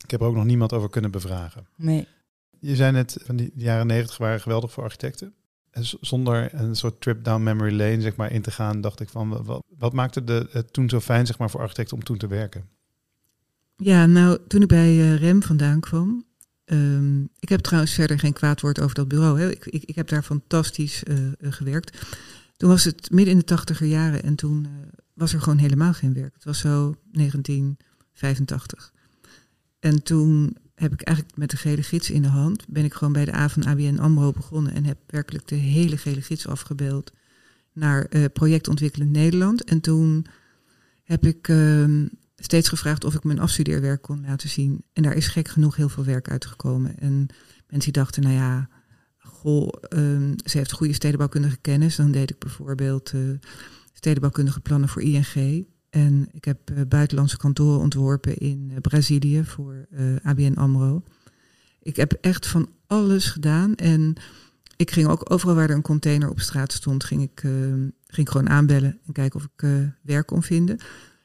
Ik 0.04 0.10
heb 0.10 0.20
er 0.20 0.26
ook 0.26 0.34
nog 0.34 0.44
niemand 0.44 0.72
over 0.72 0.90
kunnen 0.90 1.10
bevragen. 1.10 1.66
Nee. 1.76 2.06
Je 2.60 2.76
zei 2.76 2.92
net, 2.92 3.16
van 3.24 3.36
die, 3.36 3.50
jaren 3.54 3.86
negentig 3.86 4.16
waren 4.16 4.40
geweldig 4.40 4.72
voor 4.72 4.84
architecten. 4.84 5.34
Zonder 6.00 6.54
een 6.54 6.76
soort 6.76 7.00
trip 7.00 7.24
down 7.24 7.42
memory 7.42 7.76
lane 7.76 8.00
zeg 8.00 8.16
maar, 8.16 8.32
in 8.32 8.42
te 8.42 8.50
gaan, 8.50 8.80
dacht 8.80 9.00
ik 9.00 9.08
van, 9.08 9.44
wat, 9.44 9.64
wat 9.78 9.92
maakte 9.92 10.24
de, 10.24 10.48
het 10.50 10.72
toen 10.72 10.88
zo 10.88 11.00
fijn 11.00 11.26
zeg 11.26 11.38
maar, 11.38 11.50
voor 11.50 11.60
architecten 11.60 11.96
om 11.96 12.04
toen 12.04 12.18
te 12.18 12.26
werken? 12.26 12.68
Ja, 13.76 14.06
nou, 14.06 14.38
toen 14.48 14.62
ik 14.62 14.68
bij 14.68 14.94
uh, 14.94 15.16
REM 15.16 15.42
vandaan 15.42 15.80
kwam, 15.80 16.26
Um, 16.72 17.28
ik 17.38 17.48
heb 17.48 17.60
trouwens 17.60 17.92
verder 17.92 18.18
geen 18.18 18.32
kwaad 18.32 18.60
woord 18.60 18.80
over 18.80 18.94
dat 18.94 19.08
bureau. 19.08 19.40
Hè. 19.40 19.50
Ik, 19.50 19.66
ik, 19.66 19.82
ik, 19.84 19.94
heb 19.94 20.08
daar 20.08 20.22
fantastisch 20.22 21.02
uh, 21.08 21.18
gewerkt. 21.40 22.06
Toen 22.56 22.68
was 22.68 22.84
het 22.84 23.10
midden 23.10 23.32
in 23.32 23.38
de 23.38 23.44
tachtiger 23.44 23.86
jaren 23.86 24.22
en 24.22 24.34
toen 24.34 24.66
was 25.14 25.32
er 25.32 25.40
gewoon 25.40 25.58
helemaal 25.58 25.92
geen 25.92 26.14
werk. 26.14 26.34
Het 26.34 26.44
was 26.44 26.58
zo 26.58 26.94
1985. 27.12 28.92
En 29.78 30.02
toen 30.02 30.56
heb 30.78 30.92
ik 30.92 31.02
eigenlijk 31.02 31.36
met 31.36 31.50
de 31.50 31.56
gele 31.56 31.82
gids 31.82 32.10
in 32.10 32.22
de 32.22 32.28
hand, 32.28 32.64
ben 32.68 32.84
ik 32.84 32.94
gewoon 32.94 33.12
bij 33.12 33.24
de 33.24 33.34
A 33.34 33.48
van 33.48 33.64
ABN 33.64 33.98
AMRO 33.98 34.32
begonnen 34.32 34.74
en 34.74 34.84
heb 34.84 34.98
werkelijk 35.06 35.48
de 35.48 35.54
hele 35.54 35.96
gele 35.96 36.22
gids 36.22 36.46
afgebeeld 36.46 37.12
naar 37.72 38.06
uh, 38.10 38.24
projectontwikkelend 38.32 39.10
Nederland. 39.10 39.64
En 39.64 39.80
toen 39.80 40.26
heb 41.02 41.26
ik 41.26 41.48
steeds 42.36 42.68
gevraagd 42.68 43.04
of 43.04 43.14
ik 43.14 43.24
mijn 43.24 43.38
afstudeerwerk 43.38 44.02
kon 44.02 44.20
laten 44.26 44.48
zien. 44.48 44.82
En 44.92 45.02
daar 45.02 45.14
is 45.14 45.26
gek 45.26 45.48
genoeg 45.48 45.76
heel 45.76 45.88
veel 45.88 46.04
werk 46.04 46.30
uitgekomen. 46.30 46.98
En 46.98 47.26
mensen 47.68 47.92
dachten, 47.92 48.22
nou 48.22 48.34
ja, 48.34 48.68
goh, 49.18 49.68
um, 49.88 50.34
ze 50.44 50.58
heeft 50.58 50.72
goede 50.72 50.92
stedenbouwkundige 50.92 51.58
kennis. 51.60 51.96
Dan 51.96 52.10
deed 52.10 52.30
ik 52.30 52.38
bijvoorbeeld 52.38 53.12
uh, 53.12 53.38
stedenbouwkundige 53.92 54.60
plannen 54.60 54.88
voor 54.88 55.02
ING. 55.02 55.66
En 55.90 56.28
ik 56.32 56.44
heb 56.44 56.70
uh, 56.70 56.80
buitenlandse 56.88 57.36
kantoren 57.36 57.80
ontworpen 57.80 58.36
in 58.36 58.68
uh, 58.70 58.76
Brazilië 58.80 59.44
voor 59.44 59.86
ABN 60.22 60.54
AMRO. 60.54 61.02
Ik 61.82 61.96
heb 61.96 62.12
echt 62.12 62.46
van 62.46 62.68
alles 62.86 63.30
gedaan. 63.30 63.74
En 63.74 64.14
ik 64.76 64.90
ging 64.90 65.08
ook 65.08 65.30
overal 65.32 65.54
waar 65.54 65.68
er 65.68 65.76
een 65.76 65.82
container 65.82 66.30
op 66.30 66.40
straat 66.40 66.72
stond, 66.72 67.04
ging 67.04 67.22
ik, 67.22 67.42
ehm, 67.42 67.88
ging 68.06 68.30
gewoon 68.30 68.48
aanbellen 68.48 68.98
en 69.06 69.12
kijken 69.12 69.40
of 69.40 69.48
ik 69.56 69.90
werk 70.02 70.26
kon 70.26 70.42
vinden. 70.42 70.78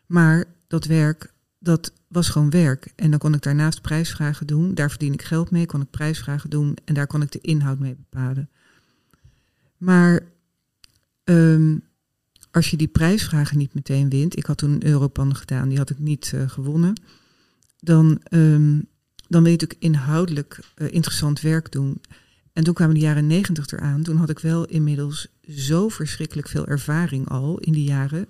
Maar 0.06 0.46
dat 0.68 0.86
werk, 0.86 1.34
dat 1.60 1.94
was 2.08 2.30
gewoon 2.30 2.50
werk. 2.50 2.92
En 2.96 3.10
dan 3.10 3.20
kon 3.20 3.34
ik 3.34 3.42
daarnaast 3.42 3.82
prijsvragen 3.82 4.48
doen. 4.48 4.74
Daar 4.74 4.90
verdien 4.90 5.14
ik 5.14 5.22
geld 5.22 5.52
mee, 5.52 5.66
kon 5.66 5.82
ik 5.82 5.90
prijsvragen 5.90 6.50
doen. 6.50 6.78
En 6.86 6.94
daar 6.94 7.08
kon 7.08 7.22
ik 7.22 7.32
de 7.32 7.42
inhoud 7.42 7.80
mee 7.80 7.96
bepalen. 7.96 8.50
Maar 9.78 10.22
um, 11.24 11.84
als 12.54 12.70
je 12.70 12.78
die 12.78 12.88
prijsvragen 12.88 13.58
niet 13.58 13.74
meteen 13.74 14.10
wint, 14.10 14.38
ik 14.38 14.46
had 14.46 14.58
toen 14.58 14.72
een 14.72 14.86
Europan 14.86 15.36
gedaan, 15.36 15.70
die 15.70 15.78
had 15.78 15.90
ik 15.90 16.00
niet 16.00 16.32
uh, 16.36 16.50
gewonnen, 16.50 17.02
dan, 17.80 18.22
um, 18.30 18.88
dan 19.28 19.44
wil 19.44 19.52
je 19.52 19.58
natuurlijk 19.58 19.80
inhoudelijk 19.80 20.60
uh, 20.78 20.92
interessant 20.92 21.42
werk 21.42 21.72
doen. 21.72 22.02
En 22.54 22.64
toen 22.64 22.74
kwamen 22.74 22.96
de 22.96 23.02
jaren 23.02 23.28
negentig 23.28 23.68
eraan. 23.72 24.04
Toen 24.04 24.18
had 24.18 24.30
ik 24.30 24.40
wel 24.40 24.66
inmiddels 24.66 25.28
zo 25.48 25.90
verschrikkelijk 25.90 26.48
veel 26.48 26.68
ervaring 26.68 27.30
al 27.30 27.58
in 27.60 27.74
die 27.74 27.84
jaren, 27.84 28.28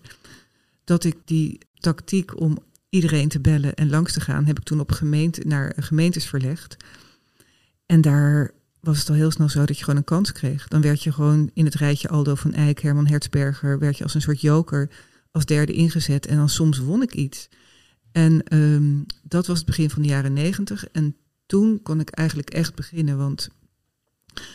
dat 0.83 1.03
ik 1.03 1.15
die 1.25 1.57
tactiek 1.79 2.39
om 2.39 2.57
iedereen 2.89 3.29
te 3.29 3.39
bellen 3.39 3.73
en 3.73 3.89
langs 3.89 4.13
te 4.13 4.21
gaan, 4.21 4.45
heb 4.45 4.59
ik 4.59 4.63
toen 4.63 4.79
op 4.79 4.91
gemeente, 4.91 5.41
naar 5.47 5.73
gemeentes 5.77 6.25
verlegd. 6.25 6.77
En 7.85 8.01
daar 8.01 8.51
was 8.83 8.99
het 8.99 9.09
al 9.09 9.15
heel 9.15 9.31
snel 9.31 9.49
zo 9.49 9.65
dat 9.65 9.77
je 9.77 9.83
gewoon 9.83 9.99
een 9.99 10.05
kans 10.05 10.31
kreeg. 10.31 10.67
Dan 10.67 10.81
werd 10.81 11.03
je 11.03 11.11
gewoon 11.11 11.49
in 11.53 11.65
het 11.65 11.75
rijtje 11.75 12.07
Aldo 12.07 12.35
van 12.35 12.53
Eyck, 12.53 12.79
Herman 12.79 13.07
Hertzberger, 13.07 13.79
werd 13.79 13.97
je 13.97 14.03
als 14.03 14.13
een 14.13 14.21
soort 14.21 14.41
joker 14.41 14.89
als 15.31 15.45
derde 15.45 15.73
ingezet 15.73 16.25
en 16.25 16.37
dan 16.37 16.49
soms 16.49 16.77
won 16.77 17.01
ik 17.01 17.13
iets. 17.13 17.49
En 18.11 18.43
ehm, 18.43 19.01
dat 19.21 19.47
was 19.47 19.57
het 19.57 19.65
begin 19.65 19.89
van 19.89 20.01
de 20.01 20.07
jaren 20.07 20.33
negentig. 20.33 20.87
En 20.87 21.15
toen 21.45 21.81
kon 21.81 21.99
ik 21.99 22.09
eigenlijk 22.09 22.49
echt 22.49 22.75
beginnen, 22.75 23.17
want 23.17 23.49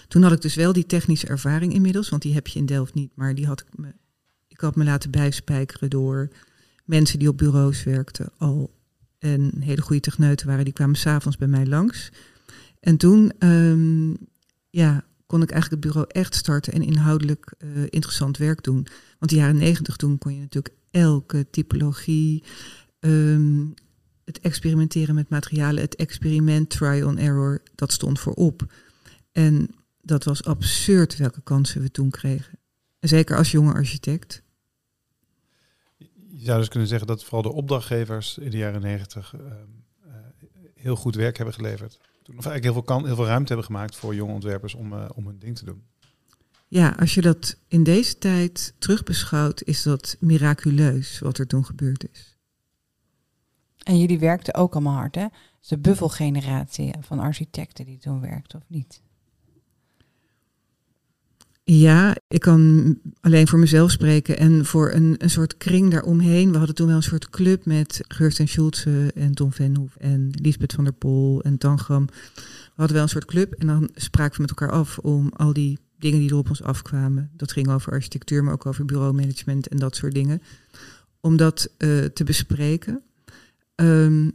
toen 0.09 0.23
had 0.23 0.33
ik 0.33 0.41
dus 0.41 0.55
wel 0.55 0.73
die 0.73 0.87
technische 0.87 1.27
ervaring 1.27 1.73
inmiddels, 1.73 2.09
want 2.09 2.23
die 2.23 2.35
heb 2.35 2.47
je 2.47 2.59
in 2.59 2.67
Delft 2.67 2.95
niet, 2.95 3.11
maar 3.15 3.35
die 3.35 3.47
had 3.47 3.61
ik 3.61 3.79
me, 3.79 3.93
ik 4.49 4.61
had 4.61 4.77
me 4.77 4.85
laten 4.85 5.11
bijspijkeren 5.11 5.91
door 5.91 6.29
mensen 6.85 7.19
die 7.19 7.29
op 7.29 7.39
bureaus 7.39 7.85
werkten 7.85 8.31
al 8.37 8.71
en 9.19 9.53
hele 9.61 9.83
goede 9.83 10.03
techneuten 10.03 10.47
waren, 10.47 10.65
die 10.65 10.73
kwamen 10.73 10.97
s'avonds 10.97 11.37
bij 11.37 11.49
mij 11.49 11.67
langs. 11.67 12.11
En 12.81 12.97
toen 12.97 13.33
ehm, 13.39 14.15
ja, 14.71 15.05
kon 15.27 15.43
ik 15.43 15.51
eigenlijk 15.51 15.85
het 15.85 15.93
bureau 15.93 16.13
echt 16.13 16.35
starten 16.35 16.73
en 16.73 16.83
inhoudelijk 16.83 17.55
uh, 17.59 17.83
interessant 17.89 18.37
werk 18.37 18.63
doen. 18.63 18.87
Want 19.19 19.31
de 19.31 19.37
jaren 19.37 19.57
negentig 19.57 19.97
toen 19.97 20.19
kon 20.19 20.35
je 20.35 20.41
natuurlijk 20.41 20.75
elke 20.91 21.51
typologie, 21.51 22.45
ehm, 23.01 23.67
het 24.25 24.41
experimenteren 24.41 25.15
met 25.15 25.29
materialen, 25.29 25.83
het 25.83 25.97
experiment, 25.97 26.71
trial 26.71 27.09
and 27.09 27.19
error, 27.19 27.63
dat 27.75 27.93
stond 27.93 28.21
voorop. 28.21 28.73
En 29.33 29.71
dat 30.01 30.25
was 30.25 30.45
absurd 30.45 31.17
welke 31.17 31.41
kansen 31.43 31.81
we 31.81 31.91
toen 31.91 32.11
kregen. 32.11 32.59
zeker 33.01 33.37
als 33.37 33.51
jonge 33.51 33.73
architect. 33.73 34.43
Je 36.29 36.45
zou 36.45 36.59
dus 36.59 36.69
kunnen 36.69 36.89
zeggen 36.89 37.07
dat 37.07 37.25
vooral 37.25 37.43
de 37.43 37.53
opdrachtgevers 37.53 38.39
in 38.39 38.51
de 38.51 38.57
jaren 38.57 38.81
negentig 38.81 39.35
uh, 39.35 39.41
heel 40.75 40.97
goed 40.97 41.15
werk 41.15 41.37
hebben 41.37 41.55
geleverd. 41.55 41.99
Toen 42.29 42.39
of 42.39 42.47
eigenlijk 42.47 42.75
heel 42.75 42.85
veel, 42.85 42.97
kan, 42.97 43.07
heel 43.07 43.17
veel 43.17 43.27
ruimte 43.27 43.47
hebben 43.47 43.67
gemaakt 43.67 43.97
voor 43.97 44.15
jonge 44.15 44.33
ontwerpers 44.33 44.75
om, 44.75 44.93
uh, 44.93 45.09
om 45.15 45.27
hun 45.27 45.39
ding 45.39 45.57
te 45.57 45.65
doen. 45.65 45.83
Ja, 46.67 46.95
als 46.99 47.15
je 47.15 47.21
dat 47.21 47.57
in 47.69 47.83
deze 47.83 48.19
tijd 48.19 48.75
terugbeschouwt, 48.79 49.63
is 49.63 49.83
dat 49.83 50.17
miraculeus 50.21 51.19
wat 51.19 51.39
er 51.39 51.47
toen 51.47 51.65
gebeurd 51.65 52.09
is. 52.13 52.37
En 53.83 53.99
jullie 53.99 54.19
werkten 54.19 54.55
ook 54.55 54.73
allemaal 54.73 54.95
hard, 54.95 55.15
hè? 55.15 55.27
De 55.69 55.79
buffelgeneratie 55.79 56.95
van 57.01 57.19
architecten 57.19 57.85
die 57.85 57.99
toen 57.99 58.21
werkte, 58.21 58.57
of 58.57 58.65
niet? 58.67 59.03
Ja, 61.71 62.17
ik 62.29 62.41
kan 62.41 62.99
alleen 63.21 63.49
voor 63.49 63.59
mezelf 63.59 63.91
spreken 63.91 64.39
en 64.39 64.65
voor 64.65 64.93
een, 64.93 65.15
een 65.19 65.31
soort 65.31 65.57
kring 65.57 65.91
daaromheen. 65.91 66.51
We 66.51 66.57
hadden 66.57 66.75
toen 66.75 66.87
wel 66.87 66.97
een 66.97 67.03
soort 67.03 67.31
club 67.31 67.65
met 67.65 68.01
Geurst 68.09 68.41
en 68.41 68.49
Schulze 68.49 69.11
en 69.15 69.35
Tom 69.35 69.53
Venhoef 69.53 69.97
en 69.97 70.31
Lisbeth 70.43 70.73
van 70.73 70.85
der 70.85 70.93
Pol 70.93 71.43
en 71.43 71.59
Tangram. 71.59 72.07
We 72.35 72.73
hadden 72.75 72.95
wel 72.95 73.03
een 73.03 73.11
soort 73.11 73.25
club 73.25 73.53
en 73.53 73.67
dan 73.67 73.91
spraken 73.95 74.37
we 74.37 74.41
met 74.41 74.51
elkaar 74.51 74.71
af 74.71 74.99
om 74.99 75.31
al 75.37 75.53
die 75.53 75.79
dingen 75.99 76.19
die 76.19 76.31
er 76.31 76.37
op 76.37 76.49
ons 76.49 76.63
afkwamen. 76.63 77.31
Dat 77.37 77.53
ging 77.53 77.69
over 77.69 77.93
architectuur, 77.93 78.45
maar 78.45 78.53
ook 78.53 78.67
over 78.67 78.85
bureaumanagement 78.85 79.69
en 79.69 79.77
dat 79.77 79.97
soort 79.97 80.15
dingen. 80.15 80.43
Om 81.21 81.37
dat 81.37 81.69
uh, 81.79 82.05
te 82.05 82.25
bespreken. 82.25 83.03
Um, 83.75 84.33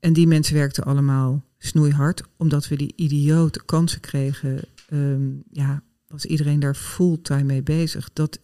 en 0.00 0.12
die 0.12 0.26
mensen 0.26 0.54
werkten 0.54 0.84
allemaal 0.84 1.44
snoeihard, 1.58 2.22
omdat 2.36 2.68
we 2.68 2.76
die 2.76 2.92
idiote 2.96 3.62
kansen 3.64 4.00
kregen. 4.00 4.60
Um, 4.92 5.42
ja, 5.50 5.82
was 6.12 6.24
iedereen 6.24 6.60
daar 6.60 6.74
fulltime 6.74 7.42
mee 7.42 7.62
bezig. 7.62 8.12
Dat 8.12 8.38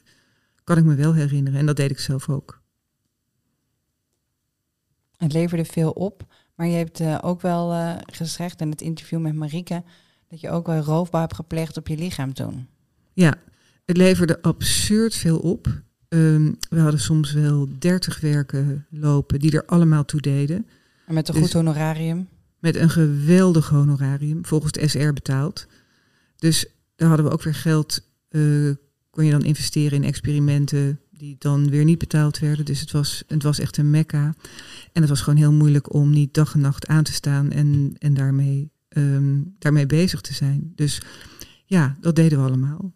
kan 0.65 0.79
ik 0.79 0.85
me 0.85 0.95
wel 0.95 1.15
herinneren 1.15 1.59
en 1.59 1.67
dat 1.67 1.77
deed 1.77 1.91
ik 1.91 1.99
zelf 1.99 2.29
ook. 2.29 2.63
Het 5.17 5.33
leverde 5.33 5.65
veel 5.65 5.91
op, 5.91 6.27
maar 6.55 6.67
je 6.67 6.77
hebt 6.77 7.01
uh, 7.01 7.19
ook 7.23 7.41
wel 7.41 7.73
uh, 7.73 7.97
gezegd 8.07 8.61
in 8.61 8.71
het 8.71 8.81
interview 8.81 9.21
met 9.21 9.35
Marieke 9.35 9.83
dat 10.29 10.41
je 10.41 10.51
ook 10.51 10.67
wel 10.67 10.81
roofbouw 10.81 11.21
hebt 11.21 11.35
gepleegd 11.35 11.77
op 11.77 11.89
je 11.89 11.97
lichaam 11.97 12.33
toen. 12.33 12.67
Ja, 13.13 13.35
het 13.85 13.97
leverde 13.97 14.43
absurd 14.43 15.15
veel 15.15 15.39
op. 15.39 15.83
Um, 16.09 16.57
we 16.71 16.81
hadden 16.81 17.01
soms 17.01 17.33
wel 17.33 17.69
dertig 17.79 18.21
werken 18.21 18.87
lopen 18.91 19.39
die 19.39 19.53
er 19.53 19.67
allemaal 19.67 20.05
toe 20.05 20.21
deden. 20.21 20.67
En 21.07 21.15
met 21.15 21.29
een 21.29 21.35
dus 21.35 21.43
goed 21.43 21.53
honorarium? 21.53 22.29
Met 22.59 22.77
een 22.77 22.91
geweldig 22.91 23.69
honorarium, 23.69 24.47
volgens 24.47 24.73
de 24.73 24.89
SR 24.89 25.13
betaald. 25.13 25.67
Dus 26.37 26.67
daar 26.99 27.09
hadden 27.09 27.27
we 27.27 27.33
ook 27.33 27.43
weer 27.43 27.55
geld, 27.55 28.01
uh, 28.31 28.75
kon 29.11 29.25
je 29.25 29.31
dan 29.31 29.45
investeren 29.45 30.03
in 30.03 30.09
experimenten 30.09 31.01
die 31.11 31.37
dan 31.39 31.71
weer 31.71 31.85
niet 31.85 31.99
betaald 31.99 32.39
werden. 32.39 32.65
Dus 32.65 32.81
het 32.81 32.91
was, 32.91 33.23
het 33.27 33.43
was 33.43 33.59
echt 33.59 33.77
een 33.77 33.91
mekka. 33.91 34.35
En 34.93 35.01
het 35.01 35.09
was 35.09 35.21
gewoon 35.21 35.39
heel 35.39 35.53
moeilijk 35.53 35.95
om 35.95 36.11
niet 36.11 36.35
dag 36.35 36.55
en 36.55 36.61
nacht 36.61 36.87
aan 36.87 37.05
te 37.05 37.13
staan 37.13 37.51
en, 37.51 37.95
en 37.99 38.15
daarmee, 38.15 38.71
um, 38.89 39.55
daarmee 39.59 39.87
bezig 39.87 40.21
te 40.21 40.35
zijn. 40.35 40.73
Dus 40.75 41.03
ja, 41.65 41.97
dat 42.01 42.17
deden 42.17 42.39
we 42.39 42.45
allemaal. 42.47 42.93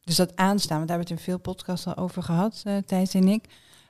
Dus 0.00 0.16
dat 0.16 0.36
aanstaan, 0.36 0.76
want 0.76 0.88
daar 0.88 0.98
hebben 0.98 1.16
we 1.16 1.22
veel 1.22 1.38
podcasts 1.38 1.86
al 1.86 1.96
over 1.96 2.22
gehad, 2.22 2.62
uh, 2.66 2.76
Thijs 2.86 3.14
en 3.14 3.28
ik. 3.28 3.44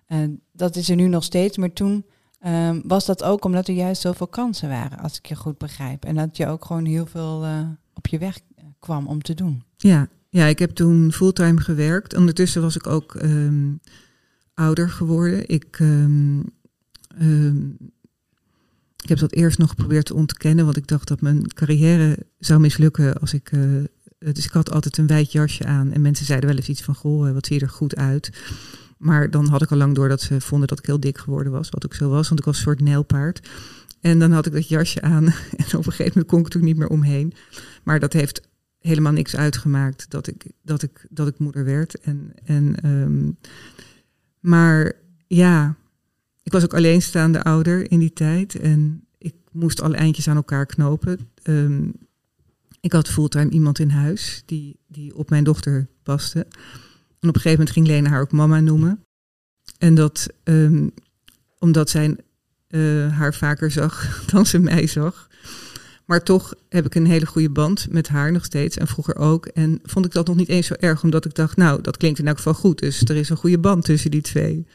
Uh, 0.08 0.18
dat 0.52 0.76
is 0.76 0.88
er 0.88 0.96
nu 0.96 1.08
nog 1.08 1.24
steeds, 1.24 1.56
maar 1.56 1.72
toen 1.72 2.06
um, 2.46 2.82
was 2.86 3.04
dat 3.04 3.22
ook 3.22 3.44
omdat 3.44 3.68
er 3.68 3.74
juist 3.74 4.00
zoveel 4.00 4.28
kansen 4.28 4.68
waren, 4.68 4.98
als 4.98 5.18
ik 5.18 5.26
je 5.26 5.36
goed 5.36 5.58
begrijp. 5.58 6.04
En 6.04 6.14
dat 6.14 6.36
je 6.36 6.46
ook 6.46 6.64
gewoon 6.64 6.84
heel 6.84 7.06
veel 7.06 7.46
op 7.94 8.06
je 8.06 8.18
weg 8.18 8.40
kwam 8.84 9.06
om 9.06 9.22
te 9.22 9.34
doen. 9.34 9.62
Ja, 9.76 10.08
ja 10.28 10.46
ik 10.46 10.58
heb 10.58 10.70
toen 10.70 11.12
fulltime 11.12 11.60
gewerkt. 11.60 12.16
Ondertussen 12.16 12.62
was 12.62 12.76
ik 12.76 12.86
ook 12.86 13.14
um, 13.14 13.80
ouder 14.54 14.90
geworden. 14.90 15.48
Ik, 15.48 15.78
um, 15.78 16.44
um, 17.20 17.76
ik 19.02 19.08
heb 19.08 19.18
dat 19.18 19.32
eerst 19.32 19.58
nog 19.58 19.68
geprobeerd 19.68 20.06
te 20.06 20.14
ontkennen, 20.14 20.64
want 20.64 20.76
ik 20.76 20.86
dacht 20.86 21.08
dat 21.08 21.20
mijn 21.20 21.52
carrière 21.52 22.18
zou 22.38 22.60
mislukken 22.60 23.20
als 23.20 23.34
ik. 23.34 23.52
Uh, 23.52 23.84
dus 24.18 24.44
ik 24.44 24.52
had 24.52 24.70
altijd 24.70 24.98
een 24.98 25.06
wijd 25.06 25.32
jasje 25.32 25.64
aan 25.64 25.92
en 25.92 26.00
mensen 26.00 26.26
zeiden 26.26 26.48
wel 26.48 26.58
eens 26.58 26.68
iets 26.68 26.82
van: 26.82 26.94
Goh, 26.94 27.32
wat 27.32 27.46
zie 27.46 27.56
je 27.56 27.62
er 27.62 27.70
goed 27.70 27.96
uit. 27.96 28.30
Maar 28.98 29.30
dan 29.30 29.46
had 29.46 29.62
ik 29.62 29.70
al 29.70 29.76
lang 29.76 29.94
door 29.94 30.08
dat 30.08 30.20
ze 30.20 30.40
vonden 30.40 30.68
dat 30.68 30.78
ik 30.78 30.86
heel 30.86 31.00
dik 31.00 31.18
geworden 31.18 31.52
was, 31.52 31.70
wat 31.70 31.84
ook 31.84 31.94
zo 31.94 32.08
was, 32.08 32.28
want 32.28 32.40
ik 32.40 32.46
was 32.46 32.56
een 32.56 32.62
soort 32.62 32.80
nijlpaard. 32.80 33.48
En 34.00 34.18
dan 34.18 34.32
had 34.32 34.46
ik 34.46 34.52
dat 34.52 34.68
jasje 34.68 35.00
aan 35.00 35.24
en 35.62 35.66
op 35.66 35.86
een 35.86 35.92
gegeven 35.92 36.12
moment 36.14 36.26
kon 36.26 36.40
ik 36.40 36.54
er 36.54 36.62
niet 36.62 36.76
meer 36.76 36.88
omheen. 36.88 37.32
Maar 37.82 38.00
dat 38.00 38.12
heeft 38.12 38.40
helemaal 38.86 39.12
niks 39.12 39.36
uitgemaakt 39.36 40.10
dat 40.10 40.26
ik, 40.26 40.46
dat 40.62 40.82
ik, 40.82 41.06
dat 41.10 41.28
ik 41.28 41.38
moeder 41.38 41.64
werd. 41.64 42.00
En, 42.00 42.32
en, 42.44 42.86
um, 42.86 43.38
maar 44.40 44.92
ja, 45.26 45.76
ik 46.42 46.52
was 46.52 46.62
ook 46.64 46.74
alleenstaande 46.74 47.42
ouder 47.42 47.90
in 47.90 47.98
die 47.98 48.12
tijd. 48.12 48.54
En 48.54 49.06
ik 49.18 49.34
moest 49.52 49.80
alle 49.80 49.96
eindjes 49.96 50.28
aan 50.28 50.36
elkaar 50.36 50.66
knopen. 50.66 51.28
Um, 51.42 51.92
ik 52.80 52.92
had 52.92 53.08
fulltime 53.08 53.50
iemand 53.50 53.78
in 53.78 53.90
huis 53.90 54.42
die, 54.46 54.78
die 54.86 55.16
op 55.16 55.30
mijn 55.30 55.44
dochter 55.44 55.88
paste. 56.02 56.38
En 57.18 57.28
op 57.28 57.34
een 57.34 57.40
gegeven 57.40 57.50
moment 57.50 57.70
ging 57.70 57.86
Lena 57.86 58.08
haar 58.08 58.20
ook 58.20 58.32
mama 58.32 58.60
noemen. 58.60 59.04
En 59.78 59.94
dat 59.94 60.26
um, 60.44 60.92
omdat 61.58 61.90
zij 61.90 62.16
uh, 62.68 63.16
haar 63.18 63.34
vaker 63.34 63.70
zag 63.70 64.14
dan 64.32 64.46
ze 64.46 64.58
mij 64.58 64.86
zag. 64.86 65.28
Maar 66.04 66.22
toch 66.22 66.54
heb 66.68 66.86
ik 66.86 66.94
een 66.94 67.06
hele 67.06 67.26
goede 67.26 67.50
band 67.50 67.86
met 67.90 68.08
haar 68.08 68.32
nog 68.32 68.44
steeds 68.44 68.76
en 68.76 68.86
vroeger 68.86 69.16
ook. 69.16 69.46
En 69.46 69.78
vond 69.82 70.06
ik 70.06 70.12
dat 70.12 70.26
nog 70.26 70.36
niet 70.36 70.48
eens 70.48 70.66
zo 70.66 70.74
erg, 70.74 71.02
omdat 71.02 71.24
ik 71.24 71.34
dacht, 71.34 71.56
nou, 71.56 71.80
dat 71.82 71.96
klinkt 71.96 72.18
in 72.18 72.26
elk 72.26 72.36
geval 72.36 72.54
goed. 72.54 72.78
Dus 72.78 73.00
er 73.00 73.16
is 73.16 73.28
een 73.28 73.36
goede 73.36 73.58
band 73.58 73.84
tussen 73.84 74.10
die 74.10 74.22
twee. 74.22 74.66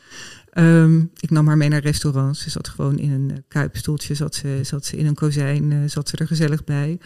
Um, 0.54 1.12
ik 1.20 1.30
nam 1.30 1.48
haar 1.48 1.58
mee 1.58 1.70
naar 1.70 1.82
restaurants. 1.82 2.42
Ze 2.42 2.50
zat 2.50 2.68
gewoon 2.68 3.00
in 3.00 3.12
een 3.12 3.30
uh, 3.32 3.38
kuipstoeltje, 3.48 4.16
zat 4.16 4.36
ze, 4.36 4.60
zat 4.62 4.86
ze 4.86 4.98
in 4.98 5.06
een 5.06 5.16
kozijn, 5.16 5.72
uh, 5.72 5.80
zat 5.86 6.10
ze 6.10 6.18
er 6.18 6.28
gezellig 6.28 6.64
bij. 6.64 7.00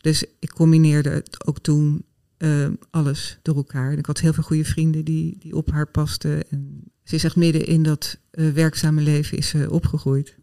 Dus 0.00 0.24
ik 0.38 0.50
combineerde 0.50 1.10
het 1.10 1.46
ook 1.46 1.58
toen 1.58 2.04
uh, 2.38 2.68
alles 2.90 3.38
door 3.42 3.56
elkaar. 3.56 3.92
En 3.92 3.98
ik 3.98 4.06
had 4.06 4.20
heel 4.20 4.32
veel 4.32 4.42
goede 4.42 4.64
vrienden 4.64 5.04
die, 5.04 5.36
die 5.38 5.54
op 5.54 5.70
haar 5.70 5.86
pasten. 5.86 6.50
En 6.50 6.82
ze 7.04 7.14
is 7.14 7.24
echt 7.24 7.36
midden 7.36 7.66
in 7.66 7.82
dat 7.82 8.18
uh, 8.32 8.50
werkzame 8.52 9.00
leven 9.00 9.38
is 9.38 9.48
ze 9.48 9.70
opgegroeid. 9.70 10.36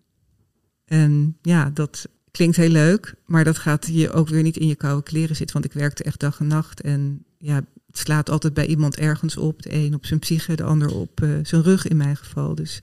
En 0.85 1.37
ja, 1.41 1.69
dat, 1.69 2.07
klinkt 2.31 2.55
heel 2.55 2.69
leuk, 2.69 3.15
maar 3.25 3.43
dat 3.43 3.57
gaat 3.57 3.87
je 3.87 4.11
ook 4.11 4.27
weer 4.27 4.43
niet 4.43 4.57
in 4.57 4.67
je 4.67 4.75
koude 4.75 5.03
kleren 5.03 5.35
zitten. 5.35 5.61
Want 5.61 5.73
ik 5.73 5.79
werkte 5.79 6.03
echt 6.03 6.19
dag 6.19 6.39
en 6.39 6.47
nacht. 6.47 6.81
En 6.81 7.25
ja, 7.37 7.55
het 7.55 7.97
slaat 7.97 8.29
altijd 8.29 8.53
bij 8.53 8.67
iemand 8.67 8.97
ergens 8.97 9.37
op. 9.37 9.61
De 9.61 9.73
een 9.73 9.93
op 9.93 10.05
zijn 10.05 10.19
psyche, 10.19 10.55
de 10.55 10.63
ander 10.63 10.93
op 10.93 11.21
uh, 11.21 11.39
zijn 11.43 11.61
rug 11.61 11.87
in 11.87 11.97
mijn 11.97 12.17
geval. 12.17 12.55
Dus 12.55 12.81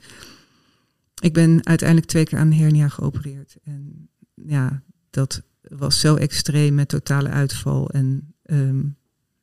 ik 1.21 1.33
ben 1.33 1.67
uiteindelijk 1.67 2.09
twee 2.09 2.25
keer 2.25 2.39
aan 2.39 2.53
hernia 2.53 2.89
geopereerd. 2.89 3.57
En 3.65 4.09
ja, 4.35 4.83
dat 5.11 5.43
was 5.61 6.01
zo 6.01 6.15
extreem 6.15 6.75
met 6.75 6.89
totale 6.89 7.29
uitval 7.29 7.91
en 7.91 8.35
um, 8.45 8.97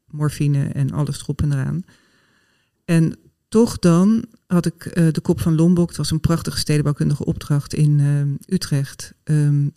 morfine 0.06 0.68
en 0.68 0.92
alles 0.92 1.22
erop 1.22 1.42
en 1.42 1.52
eraan. 1.52 1.84
En 2.86 3.18
toch 3.48 3.80
dan 3.80 4.26
had 4.48 4.66
ik 4.66 4.86
uh, 4.86 5.12
de 5.12 5.22
kop 5.22 5.42
van 5.42 5.56
Lombok. 5.56 5.88
Het 5.88 5.98
was 5.98 6.12
een 6.12 6.20
prachtige 6.20 6.58
stedenbouwkundige 6.58 7.26
opdracht 7.26 7.74
in 7.74 8.00
uh, 8.00 8.54
Utrecht. 8.56 9.14
Um, 9.24 9.74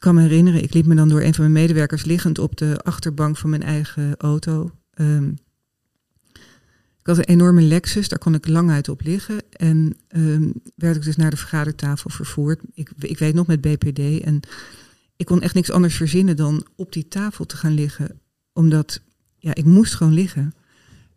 ik 0.00 0.06
kan 0.06 0.14
me 0.14 0.22
herinneren, 0.22 0.62
ik 0.62 0.74
liep 0.74 0.86
me 0.86 0.94
dan 0.94 1.08
door 1.08 1.22
een 1.22 1.34
van 1.34 1.50
mijn 1.50 1.64
medewerkers 1.64 2.04
liggend 2.04 2.38
op 2.38 2.56
de 2.56 2.78
achterbank 2.82 3.36
van 3.36 3.50
mijn 3.50 3.62
eigen 3.62 4.16
auto. 4.16 4.70
Um, 4.94 5.38
ik 7.00 7.06
had 7.06 7.18
een 7.18 7.24
enorme 7.24 7.62
Lexus, 7.62 8.08
daar 8.08 8.18
kon 8.18 8.34
ik 8.34 8.48
lang 8.48 8.70
uit 8.70 8.88
op 8.88 9.02
liggen. 9.02 9.42
En 9.50 9.96
um, 10.08 10.52
werd 10.74 10.96
ik 10.96 11.02
dus 11.02 11.16
naar 11.16 11.30
de 11.30 11.36
vergadertafel 11.36 12.10
vervoerd. 12.10 12.60
Ik, 12.74 12.90
ik 12.98 13.18
weet 13.18 13.34
nog 13.34 13.46
met 13.46 13.60
BPD. 13.60 14.20
En 14.20 14.40
ik 15.16 15.26
kon 15.26 15.42
echt 15.42 15.54
niks 15.54 15.70
anders 15.70 15.96
verzinnen 15.96 16.36
dan 16.36 16.66
op 16.76 16.92
die 16.92 17.08
tafel 17.08 17.46
te 17.46 17.56
gaan 17.56 17.74
liggen. 17.74 18.20
Omdat, 18.52 19.00
ja, 19.38 19.54
ik 19.54 19.64
moest 19.64 19.94
gewoon 19.94 20.14
liggen. 20.14 20.54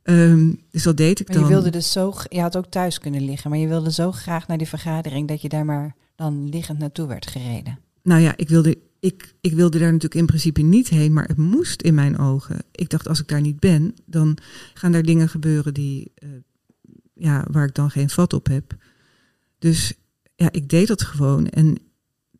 Ehm, 0.01 0.51
dus 0.71 0.83
dat 0.83 0.97
deed 0.97 1.19
ik 1.19 1.27
Maar 1.27 1.37
dan. 1.37 1.45
je 1.45 1.53
wilde 1.53 1.69
dus 1.69 1.91
zo, 1.91 2.13
je 2.29 2.41
had 2.41 2.57
ook 2.57 2.67
thuis 2.67 2.99
kunnen 2.99 3.25
liggen, 3.25 3.49
maar 3.49 3.59
je 3.59 3.67
wilde 3.67 3.91
zo 3.91 4.11
graag 4.11 4.47
naar 4.47 4.57
die 4.57 4.67
vergadering 4.67 5.27
dat 5.27 5.41
je 5.41 5.49
daar 5.49 5.65
maar 5.65 5.95
dan 6.15 6.49
liggend 6.49 6.79
naartoe 6.79 7.07
werd 7.07 7.27
gereden. 7.27 7.82
Nou 8.03 8.21
ja, 8.21 8.37
ik 8.37 8.49
wilde, 8.49 8.77
ik, 8.99 9.35
ik 9.41 9.53
wilde 9.53 9.77
daar 9.79 9.91
natuurlijk 9.91 10.19
in 10.19 10.25
principe 10.25 10.61
niet 10.61 10.87
heen, 10.87 11.13
maar 11.13 11.27
het 11.27 11.37
moest 11.37 11.81
in 11.81 11.93
mijn 11.93 12.17
ogen. 12.17 12.59
Ik 12.71 12.89
dacht, 12.89 13.07
als 13.07 13.19
ik 13.19 13.27
daar 13.27 13.41
niet 13.41 13.59
ben, 13.59 13.95
dan 14.05 14.37
gaan 14.73 14.91
daar 14.91 15.03
dingen 15.03 15.29
gebeuren 15.29 15.73
die, 15.73 16.11
eh, 16.15 16.29
ja, 17.13 17.45
waar 17.51 17.67
ik 17.67 17.75
dan 17.75 17.91
geen 17.91 18.09
vat 18.09 18.33
op 18.33 18.47
heb. 18.47 18.75
Dus 19.59 19.93
ja, 20.35 20.51
ik 20.51 20.69
deed 20.69 20.87
dat 20.87 21.01
gewoon. 21.01 21.47
En 21.47 21.77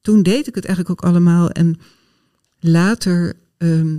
toen 0.02 0.24
deed 0.24 0.48
ik 0.48 0.56
het 0.56 0.66
eigenlijk 0.66 1.02
ook 1.02 1.10
allemaal. 1.10 1.50
En 1.50 1.80
later 2.60 3.34
ehm, 3.58 3.98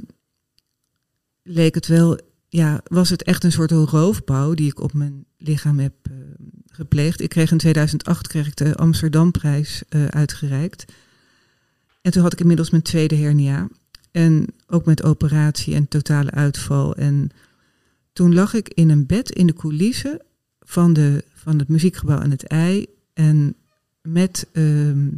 leek 1.42 1.74
het 1.74 1.86
wel, 1.86 2.18
ja, 2.48 2.80
was 2.84 3.10
het 3.10 3.22
echt 3.22 3.44
een 3.44 3.52
soort 3.52 3.70
roofbouw 3.70 4.54
die 4.54 4.70
ik 4.70 4.80
op 4.80 4.92
mijn 4.92 5.24
lichaam 5.38 5.78
heb 5.78 5.94
eh, 6.02 6.12
gepleegd. 6.66 7.20
Ik 7.20 7.28
kreeg 7.28 7.50
in 7.50 7.58
2008 7.58 8.26
kreeg 8.26 8.46
ik 8.46 8.56
de 8.56 8.74
Amsterdamprijs 8.74 9.82
eh, 9.88 10.06
uitgereikt. 10.06 10.84
En 12.04 12.12
toen 12.12 12.22
had 12.22 12.32
ik 12.32 12.40
inmiddels 12.40 12.70
mijn 12.70 12.82
tweede 12.82 13.14
hernia. 13.14 13.68
En 14.10 14.46
ook 14.66 14.84
met 14.84 15.02
operatie 15.02 15.74
en 15.74 15.88
totale 15.88 16.30
uitval. 16.30 16.94
En 16.94 17.30
toen 18.12 18.34
lag 18.34 18.54
ik 18.54 18.68
in 18.68 18.90
een 18.90 19.06
bed 19.06 19.30
in 19.30 19.46
de 19.46 19.52
coulissen 19.52 20.20
van, 20.60 20.92
de, 20.92 21.24
van 21.34 21.58
het 21.58 21.68
muziekgebouw 21.68 22.18
aan 22.18 22.30
het 22.30 22.46
ei. 22.46 22.86
En 23.12 23.56
met 24.02 24.46
ehm, 24.52 25.08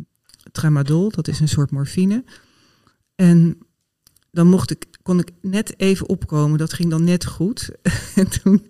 tramadol, 0.52 1.10
dat 1.10 1.28
is 1.28 1.40
een 1.40 1.48
soort 1.48 1.70
morfine. 1.70 2.24
En 3.14 3.58
dan 4.30 4.46
mocht 4.46 4.70
ik, 4.70 4.86
kon 5.02 5.18
ik 5.18 5.30
net 5.40 5.74
even 5.80 6.08
opkomen. 6.08 6.58
Dat 6.58 6.72
ging 6.72 6.90
dan 6.90 7.04
net 7.04 7.24
goed. 7.24 7.70
en 8.14 8.28
toen 8.28 8.66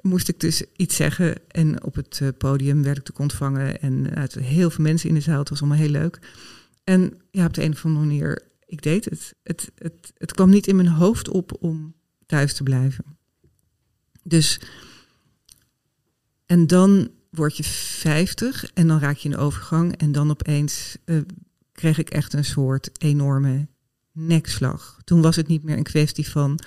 moest 0.00 0.28
ik 0.28 0.40
dus 0.40 0.64
iets 0.76 0.96
zeggen. 0.96 1.34
En 1.48 1.84
op 1.84 1.94
het 1.94 2.18
eh, 2.22 2.28
podium 2.38 2.82
werd 2.82 2.98
ik 2.98 3.10
ook 3.10 3.18
ontvangen. 3.18 3.80
En 3.80 4.14
uit 4.14 4.34
heel 4.34 4.70
veel 4.70 4.84
mensen 4.84 5.08
in 5.08 5.14
de 5.14 5.20
zaal. 5.20 5.38
Het 5.38 5.48
was 5.48 5.60
allemaal 5.60 5.78
heel 5.78 5.88
leuk. 5.88 6.20
En 6.84 7.20
ja, 7.30 7.46
op 7.46 7.54
de 7.54 7.62
een 7.62 7.72
of 7.72 7.84
andere 7.84 8.06
manier, 8.06 8.42
ik 8.66 8.82
deed 8.82 9.04
het. 9.04 9.34
Het, 9.42 9.72
het, 9.74 10.12
het 10.16 10.32
kwam 10.32 10.50
niet 10.50 10.66
in 10.66 10.76
mijn 10.76 10.88
hoofd 10.88 11.28
op 11.28 11.56
om 11.60 11.94
thuis 12.26 12.54
te 12.54 12.62
blijven. 12.62 13.04
Dus, 14.22 14.60
en 16.46 16.66
dan 16.66 17.10
word 17.30 17.56
je 17.56 17.64
50 17.64 18.72
en 18.72 18.88
dan 18.88 18.98
raak 18.98 19.16
je 19.16 19.28
in 19.28 19.36
overgang. 19.36 19.96
En 19.96 20.12
dan 20.12 20.30
opeens 20.30 20.96
eh, 21.04 21.18
kreeg 21.72 21.98
ik 21.98 22.10
echt 22.10 22.32
een 22.32 22.44
soort 22.44 22.90
enorme 22.98 23.66
nekslag. 24.12 24.98
Toen 25.04 25.22
was 25.22 25.36
het 25.36 25.46
niet 25.46 25.62
meer 25.62 25.76
een 25.76 25.82
kwestie 25.82 26.28
van 26.28 26.58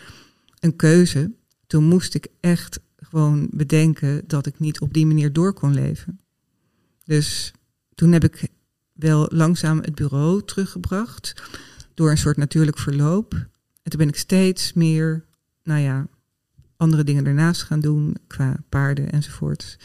een 0.60 0.76
keuze. 0.76 1.32
Toen 1.68 1.84
moest 1.84 2.14
ik 2.14 2.28
echt 2.40 2.80
gewoon 2.98 3.48
bedenken 3.52 4.24
dat 4.28 4.46
ik 4.46 4.60
niet 4.60 4.80
op 4.80 4.94
die 4.94 5.06
manier 5.06 5.34
door 5.34 5.54
kon 5.54 5.74
leven. 5.74 6.20
Dus 7.04 7.54
toen 7.96 8.12
heb 8.12 8.24
ik 8.24 8.48
wel 8.96 9.28
langzaam 9.32 9.80
het 9.80 9.96
bureau 9.96 10.44
teruggebracht 10.46 11.44
door 11.94 12.10
een 12.12 12.18
soort 12.18 12.38
natuurlijk 12.38 12.78
verloop. 12.78 13.34
En 13.84 13.92
toen 13.92 14.00
ben 14.00 14.08
ik 14.08 14.16
steeds 14.16 14.74
meer, 14.74 15.26
nou 15.64 15.80
ja, 15.80 16.08
andere 16.78 17.04
dingen 17.04 17.26
ernaast 17.26 17.64
gaan 17.64 17.80
doen 17.80 18.16
qua 18.28 18.64
paarden 18.70 19.12
enzovoorts. 19.12 19.78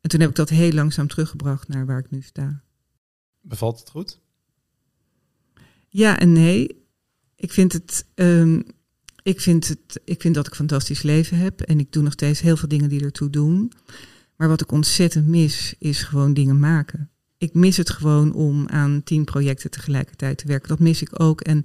En 0.00 0.10
toen 0.10 0.20
heb 0.20 0.30
ik 0.30 0.36
dat 0.36 0.48
heel 0.48 0.72
langzaam 0.72 1.08
teruggebracht 1.08 1.68
naar 1.68 1.86
waar 1.86 1.98
ik 1.98 2.10
nu 2.10 2.22
sta. 2.22 2.62
Bevalt 3.40 3.78
het 3.78 3.90
goed? 3.90 4.20
Ja 5.88 6.18
en 6.18 6.32
nee. 6.32 6.86
Ik 7.34 7.52
vind 7.52 7.72
het. 7.72 8.06
ehm, 8.14 8.60
ik, 9.22 9.40
vind 9.40 9.68
het 9.68 10.00
ik 10.04 10.20
vind 10.20 10.34
dat 10.34 10.44
ik 10.44 10.50
een 10.50 10.56
fantastisch 10.56 11.02
leven 11.02 11.38
heb. 11.38 11.60
En 11.60 11.78
ik 11.78 11.92
doe 11.92 12.02
nog 12.02 12.12
steeds 12.12 12.40
heel 12.40 12.56
veel 12.56 12.68
dingen 12.68 12.88
die 12.88 13.04
ertoe 13.04 13.30
doen. 13.30 13.72
Maar 14.36 14.48
wat 14.48 14.60
ik 14.60 14.72
ontzettend 14.72 15.26
mis, 15.26 15.74
is 15.78 16.02
gewoon 16.02 16.34
dingen 16.34 16.58
maken. 16.58 17.10
Ik 17.38 17.54
mis 17.54 17.76
het 17.76 17.90
gewoon 17.90 18.32
om 18.32 18.68
aan 18.68 19.02
tien 19.04 19.24
projecten 19.24 19.70
tegelijkertijd 19.70 20.38
te 20.38 20.46
werken. 20.46 20.68
Dat 20.68 20.78
mis 20.78 21.02
ik 21.02 21.20
ook. 21.20 21.40
En 21.40 21.62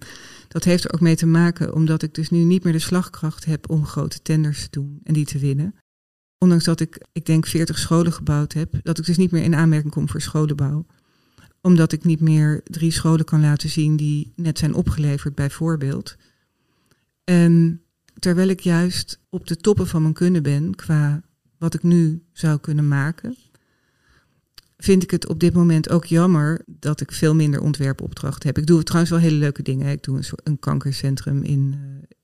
dat 0.48 0.64
heeft 0.64 0.84
er 0.84 0.94
ook 0.94 1.02
mee 1.02 1.16
te 1.16 1.26
maken 1.26 1.74
omdat 1.74 2.02
ik 2.04 2.14
dus 2.14 2.30
nu 2.30 2.38
niet 2.38 2.64
meer 2.64 2.74
de 2.74 2.80
slagkracht 2.80 3.46
heb 3.46 3.70
om 3.70 3.86
grote 3.86 4.22
tenders 4.22 4.62
te 4.62 4.68
doen 4.70 5.00
en 5.04 5.14
die 5.14 5.26
te 5.26 5.40
winnen. 5.40 5.76
Ondanks 6.38 6.64
dat 6.64 6.80
ik, 6.80 7.06
ik 7.12 7.26
denk, 7.26 7.48
40 7.48 7.80
scholen 7.80 8.14
gebouwd 8.14 8.54
heb, 8.54 8.80
dat 8.84 8.98
ik 8.98 9.06
dus 9.06 9.18
niet 9.18 9.32
meer 9.32 9.44
in 9.44 9.56
aanmerking 9.56 9.94
kom 9.94 10.10
voor 10.10 10.22
scholenbouw 10.22 10.86
omdat 11.64 11.92
ik 11.92 12.04
niet 12.04 12.20
meer 12.20 12.62
drie 12.64 12.92
scholen 12.92 13.26
kan 13.26 13.42
laten 13.42 13.70
zien 13.70 13.96
die 13.96 14.34
net 14.36 14.58
zijn 14.58 14.74
opgeleverd 14.74 15.36
bijvoorbeeld. 15.36 16.16
En 17.24 17.82
terwijl 18.20 18.48
ik 18.48 18.60
juist 18.60 19.20
op 19.30 19.48
de 19.48 19.58
toppen 19.58 19.88
van 19.88 20.02
mijn 20.02 20.14
kunnen 20.14 20.44
ben 20.44 20.76
qua 20.76 21.22
wat 21.58 21.74
ik 21.74 21.84
nu 21.84 22.24
zou 22.32 22.60
kunnen 22.60 22.88
maken, 22.88 23.38
vind 24.84 25.04
ik 25.04 25.12
het 25.12 25.28
op 25.28 25.40
dit 25.40 25.54
moment 25.54 25.90
ook 25.90 26.06
jammer 26.06 26.62
dat 26.66 27.02
ik 27.02 27.12
veel 27.12 27.36
minder 27.36 27.62
ontwerpopdrachten 27.62 28.48
heb. 28.48 28.58
Ik 28.58 28.66
doe 28.66 28.84
trouwens 28.84 29.12
wel 29.12 29.22
hele 29.22 29.38
leuke 29.38 29.64
dingen. 29.64 29.92
Ik 29.92 30.04
doe 30.04 30.18
een, 30.18 30.26
een 30.44 30.60
kankercentrum 30.60 31.44
in 31.44 31.76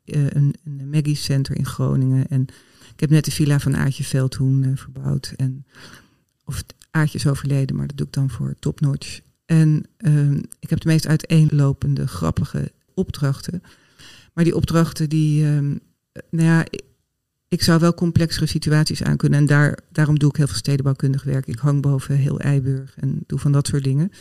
uh, 0.06 0.28
een, 0.30 0.56
een 0.64 0.90
Maggie 0.90 1.16
Center 1.16 1.58
in 1.58 1.66
Groningen. 1.66 2.28
En 2.28 2.42
ik 2.94 3.00
heb 3.00 3.10
net 3.10 3.26
de 3.26 3.32
villa 3.32 3.60
van 3.60 3.76
Aartje 3.76 4.04
Veldhoen 4.04 4.64
uh, 4.64 4.78
verbouwd. 4.78 5.34
En, 5.36 5.66
of 6.46 6.64
Aartje 6.92 7.18
is 7.18 7.28
overleden, 7.28 7.76
maar 7.76 7.88
dat 7.88 7.98
doe 7.98 8.08
ik 8.08 8.14
dan 8.14 8.30
voor 8.30 8.56
Top 8.60 8.80
Notch. 8.80 9.20
En 9.46 9.86
uh, 9.98 10.32
ik 10.60 10.70
heb 10.70 10.80
de 10.80 10.88
meest 10.88 11.08
uiteenlopende, 11.08 12.08
grappige 12.08 12.72
opdrachten. 12.94 13.64
Maar 14.34 14.44
die 14.44 14.56
opdrachten, 14.56 15.10
die, 15.10 15.44
uh, 15.44 15.60
nou 16.30 16.48
ja, 16.48 16.66
ik, 17.50 17.64
zou 17.64 17.80
wel 17.80 17.94
complexere 17.94 18.46
situaties 18.46 19.04
aan 19.04 19.18
kunnen. 19.18 19.40
En 19.40 19.46
daar, 19.46 19.80
daarom 19.92 20.20
doe 20.20 20.30
ik 20.30 20.36
heel 20.36 20.48
veel 20.48 20.56
stedenbouwkundig 20.56 21.24
werk. 21.24 21.48
Ik 21.48 21.60
hang 21.60 21.82
boven 21.82 22.16
heel 22.16 22.40
Eiburg 22.40 22.96
en 22.98 23.24
doe 23.28 23.40
van 23.40 23.52
dat 23.52 23.68
soort 23.68 23.84
dingen. 23.84 24.12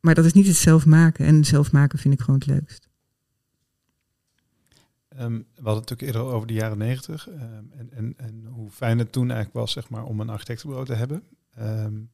Maar 0.00 0.14
dat 0.14 0.24
is 0.24 0.32
niet 0.32 0.46
het 0.46 0.56
zelf 0.56 0.86
maken. 0.86 1.26
En 1.26 1.44
zelf 1.44 1.72
maken 1.72 1.98
vind 1.98 2.14
ik 2.14 2.20
gewoon 2.20 2.40
het 2.40 2.48
leukst. 2.48 2.88
Um, 5.20 5.46
we 5.54 5.62
hadden 5.62 5.80
het 5.80 5.90
natuurlijk 5.90 6.02
eerder 6.02 6.22
over 6.22 6.46
de 6.46 6.54
jaren 6.54 6.78
negentig. 6.78 7.28
Um, 7.28 7.70
en, 7.76 7.92
en, 7.92 8.14
en 8.16 8.44
hoe 8.46 8.70
fijn 8.70 8.98
het 8.98 9.12
toen 9.12 9.30
eigenlijk 9.30 9.58
was 9.58 9.72
zeg 9.72 9.88
maar, 9.88 10.04
om 10.04 10.20
een 10.20 10.28
architectenbureau 10.28 10.86
te 10.88 10.94
hebben. 10.94 11.22
Um, 11.58 12.10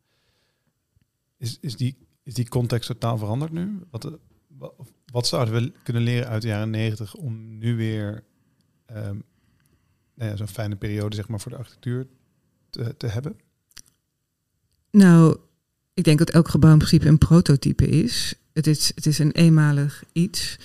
is, 1.37 1.59
is, 1.61 1.77
die, 1.77 1.97
is 2.23 2.35
die 2.35 2.49
context 2.49 2.89
totaal 2.89 3.19
veranderd 3.19 3.53
nu? 3.53 3.79
Wat, 3.91 4.19
wat, 4.47 4.75
wat 5.13 5.27
zouden 5.27 5.55
we 5.55 5.73
kunnen 5.83 6.03
leren 6.03 6.29
uit 6.29 6.43
de 6.43 6.49
jaren 6.49 6.71
negentig 6.71 7.15
om 7.15 7.59
nu 7.59 7.77
weer 7.77 8.25
nou 10.15 10.31
ja, 10.31 10.37
zo'n 10.37 10.49
fijne 10.49 10.77
periode 10.77 11.17
zeg 11.17 11.29
maar, 11.29 11.41
voor 11.41 11.51
de 11.51 11.59
architectuur 11.59 12.07
te, 12.71 12.95
te 12.97 13.07
hebben? 13.07 13.37
Nou, 14.91 15.37
ik 15.95 16.05
denk 16.05 16.19
dat 16.19 16.31
elk 16.31 16.49
gebouw 16.49 16.73
in 16.73 16.79
principe 16.79 17.09
een 17.09 17.19
prototype 17.19 17.87
is. 17.87 18.35
Het 18.53 18.67
is, 18.67 18.93
het 18.95 19.07
is 19.07 19.19
een 19.19 19.33
eenmalig 19.33 20.05
iets. 20.13 20.59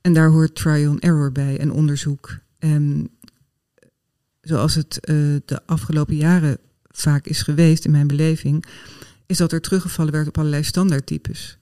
En 0.00 0.12
daar 0.12 0.30
hoort 0.30 0.54
trial 0.54 0.90
and 0.90 1.02
error 1.02 1.32
bij 1.32 1.58
en 1.58 1.72
onderzoek. 1.72 2.38
En 2.58 3.10
zoals 4.40 4.74
het 4.74 4.98
uh, 5.10 5.36
de 5.44 5.66
afgelopen 5.66 6.16
jaren 6.16 6.58
vaak 6.88 7.26
is 7.26 7.42
geweest 7.42 7.84
in 7.84 7.90
mijn 7.90 8.06
beleving, 8.06 8.64
is 9.26 9.36
dat 9.36 9.52
er 9.52 9.60
teruggevallen 9.60 10.12
werd 10.12 10.28
op 10.28 10.38
allerlei 10.38 10.62
standaardtypes. 10.62 11.58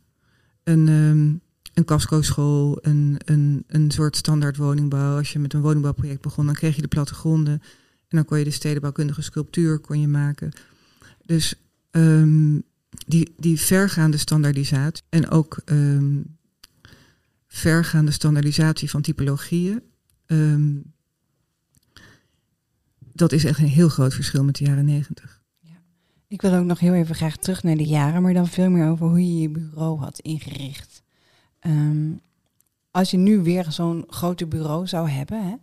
Een, 0.63 0.89
um, 0.89 1.41
een 1.81 1.87
casco-school, 1.87 2.79
een, 2.81 3.21
een, 3.25 3.65
een 3.67 3.91
soort 3.91 4.17
standaard 4.17 4.57
woningbouw. 4.57 5.17
Als 5.17 5.33
je 5.33 5.39
met 5.39 5.53
een 5.53 5.61
woningbouwproject 5.61 6.21
begon, 6.21 6.47
dan 6.47 6.55
kreeg 6.55 6.77
je 6.77 6.83
de 6.83 6.89
plattegronden. 6.89 7.53
En 8.09 8.17
dan 8.17 8.25
kon 8.25 8.39
je 8.39 8.45
de 8.45 8.51
stedenbouwkundige 8.51 9.23
sculptuur 9.23 9.79
kon 9.79 10.01
je 10.01 10.09
maken. 10.09 10.53
Dus 11.25 11.55
um, 11.91 12.63
die, 13.07 13.35
die 13.37 13.61
vergaande 13.61 14.17
standaardisatie 14.17 15.05
en 15.09 15.31
ook 15.31 15.61
um, 15.65 16.37
vergaande 17.47 18.11
standaardisatie 18.11 18.91
van 18.91 19.03
typologieën. 19.03 19.83
Um, 20.27 20.93
dat 23.13 23.33
is 23.33 23.45
echt 23.45 23.59
een 23.59 23.65
heel 23.67 23.89
groot 23.89 24.15
verschil 24.15 24.45
met 24.45 24.57
de 24.57 24.65
jaren 24.65 24.85
negentig. 24.85 25.41
Ik 26.29 26.43
wil 26.43 26.55
ook 26.55 26.65
nog 26.65 26.79
heel 26.79 26.95
even 26.95 27.15
graag 27.15 27.37
terug 27.37 27.63
naar 27.63 27.77
de 27.77 27.87
jaren, 27.87 28.23
maar 28.23 28.35
dan 28.35 28.49
veel 28.49 28.71
meer 28.71 28.89
over 28.89 29.07
hoe 29.07 29.21
je 29.21 29.41
je 29.41 29.49
bureau 29.49 30.01
had 30.01 30.19
ingericht. 30.19 31.03
Um, 31.67 32.21
als 32.91 33.11
je 33.11 33.17
nu 33.17 33.43
weer 33.43 33.67
zo'n 33.69 34.05
grote 34.09 34.47
bureau 34.47 34.87
zou 34.87 35.09
hebben, 35.09 35.47
hè, 35.47 35.55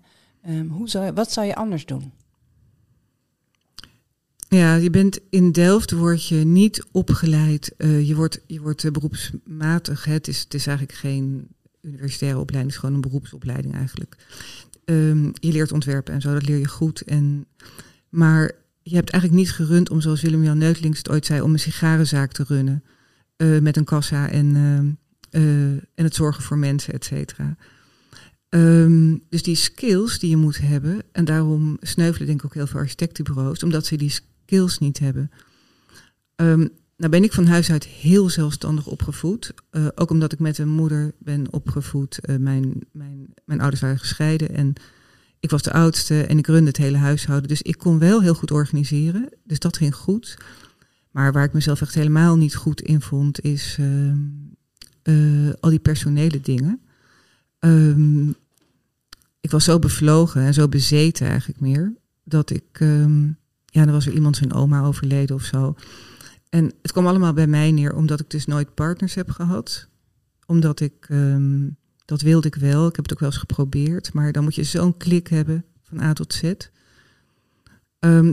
um, 0.60 0.69
hoe 0.69 0.89
zou, 0.89 1.13
wat 1.13 1.31
zou 1.31 1.47
je 1.47 1.55
anders 1.55 1.86
doen? 1.86 2.12
Ja, 4.49 4.75
je 4.75 4.89
bent 4.89 5.19
in 5.29 5.51
Delft 5.51 5.91
word 5.91 6.27
je 6.27 6.36
niet 6.36 6.86
opgeleid. 6.91 7.73
Uh, 7.77 8.07
je 8.07 8.15
wordt, 8.15 8.41
je 8.45 8.62
wordt 8.62 8.83
uh, 8.83 8.91
beroepsmatig. 8.91 10.05
Het, 10.05 10.27
is, 10.27 10.39
het 10.39 10.53
is 10.53 10.67
eigenlijk 10.67 10.97
geen 10.97 11.47
universitaire 11.81 12.39
opleiding, 12.39 12.73
het 12.73 12.83
is 12.83 12.88
gewoon 12.88 12.95
een 12.95 13.10
beroepsopleiding 13.10 13.75
eigenlijk. 13.75 14.15
Um, 14.86 15.31
je 15.33 15.51
leert 15.51 15.71
ontwerpen 15.71 16.13
en 16.13 16.21
zo, 16.21 16.33
dat 16.33 16.47
leer 16.47 16.57
je 16.57 16.67
goed. 16.67 17.01
En, 17.01 17.45
maar 18.10 18.51
je 18.83 18.95
hebt 18.95 19.10
eigenlijk 19.10 19.41
niet 19.41 19.51
gerund 19.51 19.89
om, 19.89 20.01
zoals 20.01 20.21
Willem-Jan 20.21 20.57
Neutlings 20.57 20.97
het 20.97 21.10
ooit 21.10 21.25
zei, 21.25 21.41
om 21.41 21.53
een 21.53 21.60
sigarenzaak 21.60 22.31
te 22.31 22.43
runnen. 22.47 22.83
Uh, 23.38 23.60
met 23.60 23.77
een 23.77 23.83
kassa 23.83 24.29
en, 24.29 24.55
en 25.95 26.04
het 26.04 26.15
zorgen 26.15 26.43
voor 26.43 26.58
mensen, 26.58 26.93
et 26.93 27.06
cetera. 27.06 27.58
Ehm, 28.50 29.17
dus 29.30 29.43
die 29.43 29.56
skills 29.56 30.19
die 30.19 30.30
je 30.30 30.38
moet 30.38 30.58
hebben, 30.58 31.02
en 31.12 31.26
daarom 31.26 31.78
sneuvelen 31.82 32.28
denk 32.28 32.39
ik 32.39 32.45
ook 32.45 32.54
heel 32.54 32.67
veel 32.67 32.80
architectenbureaus, 32.80 33.63
omdat 33.63 33.86
ze 33.86 33.95
die 33.95 34.10
skills 34.10 34.78
niet 34.78 35.00
hebben. 35.00 35.32
Um, 36.36 36.69
nou 36.97 37.12
ben 37.12 37.23
ik 37.23 37.34
van 37.34 37.45
huis 37.45 37.71
uit 37.71 37.86
heel 37.86 38.30
zelfstandig 38.30 38.88
opgevoed. 38.88 39.54
Uh, 39.71 39.88
ook 39.95 40.10
omdat 40.10 40.34
ik 40.34 40.39
met 40.39 40.58
een 40.58 40.69
moeder 40.69 41.13
ben 41.19 41.54
opgevoed. 41.54 42.19
Uh, 42.21 42.36
mijn, 42.36 42.73
mijn, 42.91 43.34
mijn 43.45 43.60
ouders 43.60 43.82
waren 43.82 44.00
gescheiden 44.00 44.56
en 44.56 44.73
ik 45.39 45.50
was 45.50 45.62
de 45.62 45.71
oudste 45.71 46.23
en 46.23 46.38
ik 46.38 46.47
runde 46.47 46.67
het 46.67 46.78
hele 46.78 46.97
huishouden. 46.97 47.47
Dus 47.47 47.62
ik 47.62 47.78
kon 47.78 48.00
wel 48.00 48.21
heel 48.21 48.34
goed 48.34 48.52
organiseren. 48.52 49.30
Dus 49.43 49.60
dat 49.60 49.78
ging 49.78 49.95
goed. 49.95 50.38
Maar 51.12 51.32
waar 51.32 51.43
ik 51.43 51.54
mezelf 51.54 51.82
echt 51.82 51.93
helemaal 51.93 52.38
niet 52.38 52.56
goed 52.56 52.82
in 52.82 53.02
vond, 53.02 53.41
is 53.41 53.78
uh, 53.80 54.13
al 55.60 55.70
die 55.70 55.80
personele 55.80 56.41
dingen. 56.41 56.82
Um, 57.60 58.36
ik 59.39 59.52
was 59.52 59.63
zo 59.63 59.80
bevlogen 59.80 60.41
en 60.41 60.54
zo 60.54 60.67
bezeten 60.67 61.28
eigenlijk 61.28 61.60
meer, 61.60 61.93
dat 62.24 62.50
ik, 62.50 62.80
um, 62.80 63.38
ja, 63.65 63.86
er 63.86 63.91
was 63.91 64.06
er 64.06 64.13
iemand 64.13 64.36
zijn 64.36 64.54
oma 64.54 64.82
overleden 64.84 65.36
of 65.36 65.43
zo. 65.43 65.76
En 66.50 66.74
het 66.82 66.91
kwam 66.91 67.08
allemaal 67.08 67.34
bij 67.34 67.48
mij 67.48 67.72
neer, 67.72 67.96
omdat 67.96 68.20
ik 68.20 68.30
dus 68.30 68.46
nooit 68.46 68.74
partners 68.74 69.13
heb 69.13 69.30
gehad. 69.30 69.88
Omdat 70.46 70.80
ik, 70.80 71.08
um, 71.10 71.78
dat 72.06 72.22
wilde 72.22 72.48
ik 72.48 72.56
wel, 72.56 72.88
ik 72.88 72.96
heb 72.96 73.06
het 73.06 73.13
ook 73.13 73.20
wel 73.20 73.30
eens 73.30 73.39
geprobeerd, 73.39 74.13
maar 74.13 74.32
dan 74.32 74.43
moet 74.43 74.56
je 74.56 74.63
zo'n 74.63 74.98
klik 74.98 75.28
hebben 75.28 75.65
van 75.84 76.00
A 76.00 76.13
tot 76.13 76.34
Z. 76.34 76.54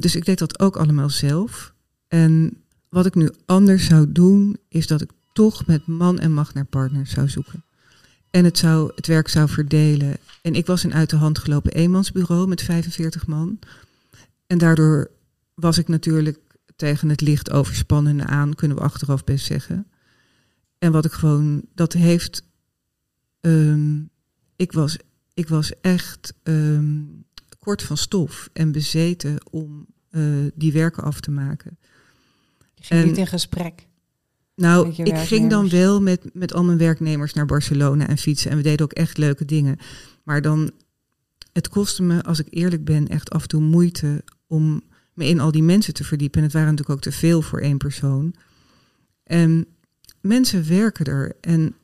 Dus 0.01 0.17
ik 0.17 0.25
deed 0.25 0.39
dat 0.39 0.61
ook 0.61 0.77
allemaal 0.77 1.11
zelf. 1.11 1.75
En 2.09 2.57
wat 2.89 3.07
ik 3.07 3.15
nu 3.15 3.31
anders 3.47 3.85
zou 3.87 4.13
doen, 4.13 4.57
is 4.69 4.87
dat 4.87 5.01
ik 5.01 5.11
toch 5.35 5.67
met 5.67 5.87
man 5.87 6.19
en 6.19 6.33
macht 6.33 6.55
naar 6.55 6.65
partners 6.65 7.11
zou 7.11 7.29
zoeken. 7.29 7.65
En 8.31 8.45
het, 8.45 8.59
zou, 8.59 8.93
het 8.95 9.07
werk 9.07 9.29
zou 9.29 9.49
verdelen. 9.49 10.17
En 10.43 10.55
ik 10.55 10.67
was 10.67 10.83
een 10.83 10.95
uit 10.95 11.11
de 11.11 11.17
hand 11.17 11.39
gelopen 11.39 11.73
eenmansbureau 11.73 12.49
met 12.49 12.63
45 12.63 13.27
man. 13.27 13.59
En 14.47 14.59
daardoor 14.59 15.11
was 15.55 15.79
ik 15.79 15.89
natuurlijk 15.89 16.39
tegen 16.77 17.09
het 17.09 17.21
licht 17.21 17.51
overspannende 17.51 18.25
aan, 18.25 18.55
kunnen 18.55 18.77
we 18.77 18.83
achteraf 18.83 19.25
best 19.25 19.47
zeggen. 19.47 19.87
En 20.79 20.93
wat 20.93 21.05
ik 21.05 21.13
gewoon, 21.13 21.63
dat 21.75 21.93
heeft. 21.93 22.45
Um, 23.41 24.11
ik, 24.57 24.73
was, 24.73 24.99
ik 25.35 25.49
was 25.49 25.81
echt 25.81 26.35
um, 26.43 27.25
kort 27.59 27.83
van 27.83 27.97
stof 27.97 28.49
en 28.53 28.73
bezeten 28.73 29.39
om 29.51 29.87
uh, 30.11 30.51
die 30.55 30.73
werken 30.73 31.03
af 31.03 31.21
te 31.21 31.31
maken. 31.31 31.79
Je 32.75 32.85
ging 32.85 33.01
en, 33.01 33.07
niet 33.07 33.17
in 33.17 33.27
gesprek. 33.27 33.87
Nou, 34.55 34.93
ik 35.03 35.17
ging 35.17 35.51
dan 35.51 35.69
wel 35.69 36.03
met, 36.03 36.31
met 36.33 36.55
al 36.55 36.65
mijn 36.65 36.79
werknemers 36.79 37.33
naar 37.33 37.47
Barcelona 37.47 38.09
en 38.09 38.19
fietsen. 38.19 38.51
En 38.51 38.57
we 38.57 38.63
deden 38.63 38.85
ook 38.85 38.93
echt 38.93 39.19
leuke 39.19 39.45
dingen. 39.45 39.79
Maar 40.23 40.43
dan, 40.43 40.71
het 41.53 41.69
kostte 41.69 42.03
me, 42.03 42.23
als 42.23 42.39
ik 42.39 42.47
eerlijk 42.51 42.85
ben, 42.85 43.09
echt 43.09 43.31
af 43.31 43.43
en 43.43 43.49
toe 43.49 43.61
moeite 43.61 44.25
om 44.47 44.83
me 45.15 45.27
in 45.27 45.41
al 45.41 45.51
die 45.51 45.63
mensen 45.63 45.95
te 45.95 46.05
verdiepen. 46.05 46.39
En 46.39 46.45
het 46.45 46.53
waren 46.53 46.71
natuurlijk 46.71 46.97
ook 46.97 47.05
te 47.05 47.19
veel 47.19 47.43
voor 47.43 47.61
één 47.61 47.79
persoon. 47.79 48.35
En 49.25 49.67
mensen 50.21 50.69
werken 50.69 51.05
er. 51.05 51.37
En 51.41 51.75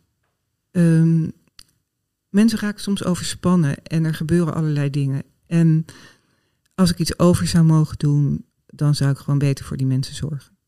um, 0.70 1.32
mensen 2.28 2.58
raken 2.58 2.82
soms 2.82 3.04
overspannen. 3.04 3.84
En 3.84 4.04
er 4.04 4.14
gebeuren 4.14 4.54
allerlei 4.54 4.90
dingen. 4.90 5.22
En 5.46 5.84
als 6.74 6.90
ik 6.90 6.98
iets 6.98 7.18
over 7.18 7.46
zou 7.46 7.64
mogen 7.64 7.98
doen, 7.98 8.44
dan 8.66 8.94
zou 8.94 9.10
ik 9.10 9.18
gewoon 9.18 9.38
beter 9.38 9.64
voor 9.64 9.76
die 9.76 9.86
mensen 9.86 10.14
zorgen. 10.14 10.58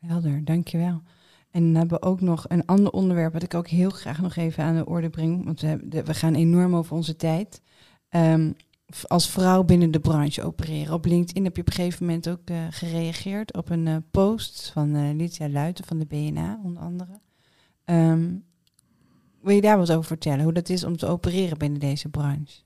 Helder, 0.00 0.44
dankjewel. 0.44 1.02
En 1.50 1.62
dan 1.62 1.74
hebben 1.74 2.00
we 2.00 2.06
ook 2.06 2.20
nog 2.20 2.44
een 2.48 2.66
ander 2.66 2.92
onderwerp 2.92 3.32
wat 3.32 3.42
ik 3.42 3.54
ook 3.54 3.68
heel 3.68 3.90
graag 3.90 4.20
nog 4.20 4.36
even 4.36 4.64
aan 4.64 4.76
de 4.76 4.86
orde 4.86 5.10
breng. 5.10 5.44
Want 5.44 5.60
we, 5.60 6.02
we 6.04 6.14
gaan 6.14 6.34
enorm 6.34 6.76
over 6.76 6.96
onze 6.96 7.16
tijd. 7.16 7.62
Um, 8.10 8.54
als 9.06 9.30
vrouw 9.30 9.62
binnen 9.64 9.90
de 9.90 10.00
branche 10.00 10.42
opereren. 10.42 10.94
Op 10.94 11.04
LinkedIn 11.04 11.44
heb 11.44 11.56
je 11.56 11.60
op 11.60 11.68
een 11.68 11.74
gegeven 11.74 12.06
moment 12.06 12.28
ook 12.28 12.50
uh, 12.50 12.66
gereageerd 12.70 13.56
op 13.56 13.70
een 13.70 13.86
uh, 13.86 13.96
post 14.10 14.70
van 14.72 14.96
uh, 14.96 15.14
Lydia 15.14 15.48
Luiten 15.48 15.84
van 15.84 15.98
de 15.98 16.06
BNA, 16.06 16.60
onder 16.64 16.82
andere. 16.82 17.20
Um, 17.84 18.44
wil 19.40 19.54
je 19.54 19.60
daar 19.60 19.78
wat 19.78 19.92
over 19.92 20.04
vertellen? 20.04 20.44
Hoe 20.44 20.52
dat 20.52 20.68
is 20.68 20.84
om 20.84 20.96
te 20.96 21.06
opereren 21.06 21.58
binnen 21.58 21.80
deze 21.80 22.08
branche? 22.08 22.62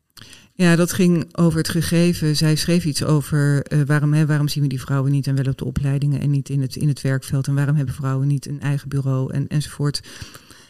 Ja, 0.56 0.76
dat 0.76 0.92
ging 0.92 1.36
over 1.36 1.58
het 1.58 1.68
gegeven. 1.68 2.36
Zij 2.36 2.56
schreef 2.56 2.84
iets 2.84 3.04
over 3.04 3.72
uh, 3.72 3.82
waarom, 3.86 4.12
hè, 4.12 4.26
waarom 4.26 4.48
zien 4.48 4.62
we 4.62 4.68
die 4.68 4.80
vrouwen 4.80 5.12
niet 5.12 5.26
en 5.26 5.34
wel 5.34 5.50
op 5.50 5.58
de 5.58 5.64
opleidingen 5.64 6.20
en 6.20 6.30
niet 6.30 6.48
in 6.48 6.60
het, 6.60 6.76
in 6.76 6.88
het 6.88 7.00
werkveld. 7.00 7.46
En 7.46 7.54
waarom 7.54 7.76
hebben 7.76 7.94
vrouwen 7.94 8.26
niet 8.26 8.46
een 8.46 8.60
eigen 8.60 8.88
bureau 8.88 9.32
en, 9.32 9.48
enzovoort. 9.48 10.00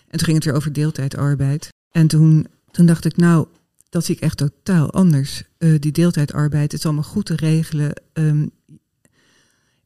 En 0.08 0.18
toen 0.18 0.24
ging 0.24 0.36
het 0.36 0.44
weer 0.44 0.54
over 0.54 0.72
deeltijdarbeid. 0.72 1.68
En 1.90 2.06
toen, 2.06 2.46
toen 2.70 2.86
dacht 2.86 3.04
ik, 3.04 3.16
nou, 3.16 3.46
dat 3.88 4.04
zie 4.04 4.14
ik 4.14 4.20
echt 4.20 4.36
totaal 4.36 4.92
anders. 4.92 5.42
Uh, 5.58 5.80
die 5.80 5.92
deeltijdarbeid, 5.92 6.72
het 6.72 6.80
is 6.80 6.84
allemaal 6.84 7.02
goed 7.02 7.26
te 7.26 7.36
regelen. 7.36 8.02
Um, 8.12 8.50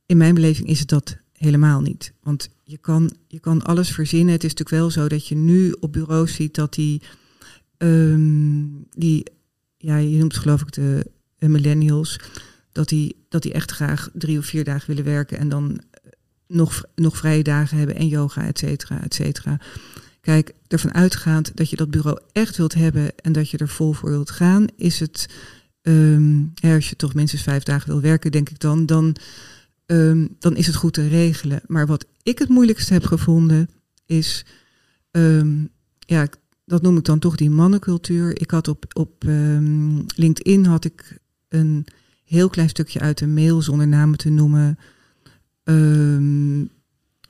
in 0.07 0.17
mijn 0.17 0.35
beleving 0.35 0.69
is 0.69 0.79
het 0.79 0.89
dat 0.89 1.17
helemaal 1.33 1.81
niet. 1.81 2.13
Want 2.23 2.49
je 2.65 2.79
kan, 2.79 3.13
je 3.27 3.39
kan 3.39 3.63
alles 3.63 3.91
verzinnen. 3.91 4.35
Het 4.35 4.45
is 4.45 4.55
natuurlijk 4.55 4.81
wel 4.81 4.91
zo 4.91 5.09
dat 5.09 5.27
je 5.27 5.35
nu 5.35 5.77
op 5.81 5.93
bureaus 5.93 6.35
ziet 6.35 6.55
dat 6.55 6.75
die, 6.75 7.03
um, 7.79 8.87
die 8.97 9.25
ja, 9.79 9.97
je 9.97 10.17
noemt 10.17 10.37
geloof 10.37 10.61
ik 10.61 10.73
de, 10.73 11.11
millennials, 11.39 12.21
dat 12.73 12.89
die, 12.89 13.25
dat 13.29 13.43
die 13.43 13.53
echt 13.53 13.71
graag 13.71 14.11
drie 14.13 14.39
of 14.39 14.47
vier 14.47 14.65
dagen 14.65 14.87
willen 14.87 15.05
werken 15.05 15.39
en 15.39 15.49
dan 15.49 15.81
nog, 16.47 16.85
nog 16.95 17.17
vrije 17.17 17.43
dagen 17.43 17.79
hebben 17.79 17.97
en 17.97 18.09
yoga, 18.09 18.47
et 18.47 18.59
cetera, 18.59 19.03
et 19.03 19.15
cetera. 19.15 19.61
Kijk, 20.21 20.53
ervan 20.67 20.95
uitgaand 20.95 21.57
dat 21.57 21.71
je 21.71 21.77
dat 21.77 21.91
bureau 21.91 22.19
echt 22.33 22.57
wilt 22.57 22.75
hebben 22.75 23.17
en 23.17 23.33
dat 23.33 23.51
je 23.51 23.59
er 23.59 23.69
vol 23.69 23.93
voor 23.93 24.11
wilt 24.11 24.31
gaan, 24.31 24.67
is 24.77 25.01
het, 25.01 25.27
ja, 26.55 26.75
als 26.75 26.89
je 26.89 26.97
toch 26.97 27.15
minstens 27.15 27.43
vijf 27.43 27.63
dagen 27.63 27.89
wil 27.89 28.01
werken, 28.01 28.31
denk 28.31 28.51
ik 28.51 28.59
dan, 28.59 28.87
dan, 28.87 29.17
um, 29.87 30.37
dan 30.39 30.57
is 30.57 30.67
het 30.67 30.77
goed 30.77 30.93
te 30.93 31.09
regelen. 31.09 31.61
Maar 31.67 31.87
wat 31.87 32.07
ik 32.23 32.39
het 32.39 32.49
moeilijkste 32.49 32.93
heb 32.93 33.05
gevonden, 33.05 33.69
is, 34.07 34.45
um, 35.11 35.69
ja, 35.99 36.29
dat 36.69 36.83
noem 36.83 36.97
ik 36.97 37.05
dan 37.05 37.19
toch 37.19 37.37
die 37.37 37.51
mannencultuur. 37.51 38.41
Ik 38.41 38.51
had 38.51 38.69
op, 38.69 38.85
op 38.93 39.25
LinkedIn 40.15 40.65
had 40.65 40.85
ik 40.85 41.19
een 41.49 41.87
heel 42.25 42.49
klein 42.49 42.69
stukje 42.69 43.01
uit 43.01 43.21
een 43.21 43.35
mail, 43.35 43.63
zonder 43.63 43.89
namen 43.89 44.19
te 44.19 44.29
noemen, 44.29 44.79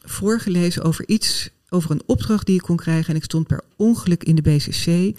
voorgelezen 0.00 0.82
over 0.82 1.08
iets 1.08 1.50
over 1.68 1.90
een 1.90 2.02
opdracht 2.06 2.46
die 2.46 2.54
ik 2.54 2.62
kon 2.62 2.76
krijgen. 2.76 3.10
En 3.10 3.16
ik 3.16 3.24
stond 3.24 3.46
per 3.46 3.62
ongeluk 3.76 4.24
in 4.24 4.34
de 4.34 4.42
BCC 4.42 5.16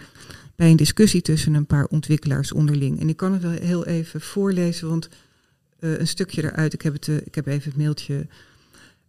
bij 0.55 0.69
een 0.69 0.75
discussie 0.75 1.21
tussen 1.21 1.53
een 1.53 1.65
paar 1.65 1.85
ontwikkelaars 1.85 2.51
onderling. 2.51 2.99
En 2.99 3.09
ik 3.09 3.17
kan 3.17 3.33
het 3.33 3.41
wel 3.41 3.51
heel 3.51 3.85
even 3.85 4.21
voorlezen, 4.21 4.87
want 4.87 5.09
uh, 5.79 5.99
een 5.99 6.07
stukje 6.07 6.43
eruit, 6.43 6.73
ik 6.73 6.81
heb, 6.81 6.93
het, 6.93 7.07
uh, 7.07 7.15
ik 7.15 7.35
heb 7.35 7.47
even 7.47 7.69
het 7.69 7.79
mailtje. 7.79 8.27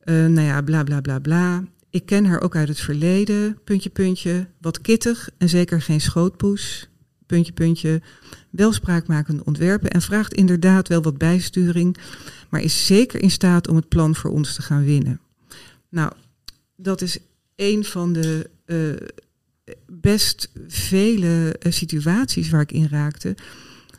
Uh, 0.04 0.26
nou 0.26 0.40
ja, 0.40 0.62
bla 0.62 0.82
bla 0.82 1.00
bla 1.00 1.18
bla. 1.18 1.64
Ik 1.90 2.06
ken 2.06 2.24
haar 2.24 2.40
ook 2.40 2.56
uit 2.56 2.68
het 2.68 2.80
verleden, 2.80 3.58
puntje 3.64 3.90
puntje. 3.90 4.46
Wat 4.60 4.80
kittig 4.80 5.30
en 5.38 5.48
zeker 5.48 5.82
geen 5.82 6.00
schootpoes, 6.00 6.88
puntje 7.26 7.52
puntje. 7.52 8.02
Wel 8.50 8.72
spraakmakende 8.72 9.44
ontwerpen 9.44 9.90
en 9.90 10.02
vraagt 10.02 10.34
inderdaad 10.34 10.88
wel 10.88 11.02
wat 11.02 11.18
bijsturing, 11.18 11.96
maar 12.48 12.60
is 12.60 12.86
zeker 12.86 13.22
in 13.22 13.30
staat 13.30 13.68
om 13.68 13.76
het 13.76 13.88
plan 13.88 14.14
voor 14.14 14.30
ons 14.30 14.54
te 14.54 14.62
gaan 14.62 14.84
winnen. 14.84 15.20
Nou, 15.88 16.12
dat 16.76 17.00
is 17.00 17.18
een 17.56 17.84
van 17.84 18.12
de 18.12 18.50
uh, 18.66 19.08
best 19.86 20.50
vele 20.66 21.56
uh, 21.62 21.72
situaties 21.72 22.50
waar 22.50 22.60
ik 22.60 22.72
in 22.72 22.88
raakte, 22.88 23.34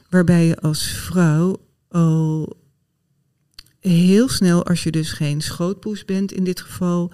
waarbij 0.10 0.46
je 0.46 0.60
als 0.60 0.88
vrouw 0.88 1.66
al 1.88 2.58
heel 3.80 4.30
snel, 4.30 4.66
als 4.66 4.84
je 4.84 4.92
dus 4.92 5.12
geen 5.12 5.42
schootpoes 5.42 6.06
bent 6.06 6.32
in 6.32 6.44
dit 6.44 6.62
geval, 6.62 7.12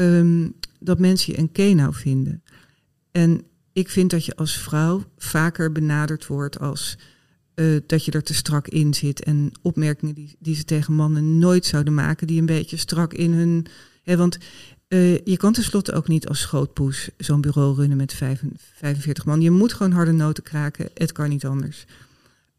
um, 0.00 0.54
dat 0.78 0.98
mensen 0.98 1.32
je 1.32 1.38
een 1.38 1.52
kenau 1.52 1.94
vinden. 1.94 2.42
En 3.10 3.42
ik 3.72 3.90
vind 3.90 4.10
dat 4.10 4.24
je 4.24 4.36
als 4.36 4.58
vrouw 4.58 5.04
vaker 5.16 5.72
benaderd 5.72 6.26
wordt 6.26 6.60
als 6.60 6.98
uh, 7.54 7.80
dat 7.86 8.04
je 8.04 8.10
er 8.10 8.22
te 8.22 8.34
strak 8.34 8.68
in 8.68 8.94
zit. 8.94 9.24
En 9.24 9.52
opmerkingen 9.62 10.14
die, 10.14 10.36
die 10.38 10.54
ze 10.54 10.64
tegen 10.64 10.94
mannen 10.94 11.38
nooit 11.38 11.66
zouden 11.66 11.94
maken, 11.94 12.26
die 12.26 12.40
een 12.40 12.46
beetje 12.46 12.76
strak 12.76 13.14
in 13.14 13.32
hun. 13.32 13.66
Hè, 14.02 14.16
want 14.16 14.38
uh, 14.88 15.18
je 15.18 15.36
kan 15.36 15.52
tenslotte 15.52 15.92
ook 15.92 16.08
niet 16.08 16.28
als 16.28 16.40
schootpoes 16.40 17.10
zo'n 17.16 17.40
bureau 17.40 17.74
runnen 17.74 17.96
met 17.96 18.14
45 18.14 19.24
man. 19.24 19.40
Je 19.40 19.50
moet 19.50 19.72
gewoon 19.72 19.92
harde 19.92 20.12
noten 20.12 20.42
kraken. 20.42 20.88
Het 20.94 21.12
kan 21.12 21.28
niet 21.28 21.46
anders. 21.46 21.84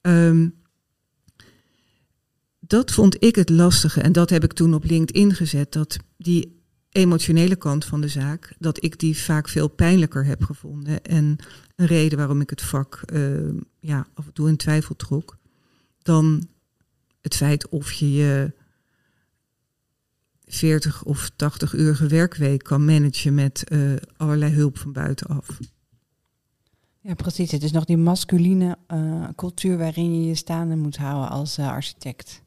Um, 0.01 0.53
dat 2.59 2.91
vond 2.91 3.23
ik 3.23 3.35
het 3.35 3.49
lastige. 3.49 4.01
En 4.01 4.11
dat 4.11 4.29
heb 4.29 4.43
ik 4.43 4.53
toen 4.53 4.73
op 4.73 4.83
LinkedIn 4.83 5.35
gezet. 5.35 5.71
Dat 5.71 5.97
die 6.17 6.60
emotionele 6.91 7.55
kant 7.55 7.85
van 7.85 8.01
de 8.01 8.07
zaak, 8.07 8.53
dat 8.59 8.83
ik 8.83 8.99
die 8.99 9.17
vaak 9.17 9.49
veel 9.49 9.67
pijnlijker 9.67 10.25
heb 10.25 10.43
gevonden. 10.43 11.03
En 11.03 11.35
een 11.75 11.85
reden 11.85 12.17
waarom 12.17 12.41
ik 12.41 12.49
het 12.49 12.61
vak 12.61 13.01
uh, 13.13 13.61
ja, 13.79 14.07
af 14.13 14.25
en 14.25 14.33
toe 14.33 14.47
in 14.47 14.57
twijfel 14.57 14.95
trok. 14.95 15.37
Dan 16.01 16.47
het 17.21 17.35
feit 17.35 17.69
of 17.69 17.91
je 17.91 18.11
je 18.11 18.53
40 20.45 21.03
of 21.03 21.31
80 21.35 21.73
uurige 21.73 22.07
werkweek 22.07 22.63
kan 22.63 22.85
managen 22.85 23.33
met 23.33 23.63
uh, 23.71 23.93
allerlei 24.17 24.53
hulp 24.53 24.77
van 24.77 24.91
buitenaf. 24.91 25.59
Ja, 26.99 27.13
precies. 27.13 27.51
Het 27.51 27.63
is 27.63 27.71
nog 27.71 27.85
die 27.85 27.97
masculine 27.97 28.77
uh, 28.93 29.27
cultuur 29.35 29.77
waarin 29.77 30.21
je 30.21 30.27
je 30.27 30.35
staande 30.35 30.75
moet 30.75 30.97
houden 30.97 31.29
als 31.29 31.59
architect. 31.59 32.43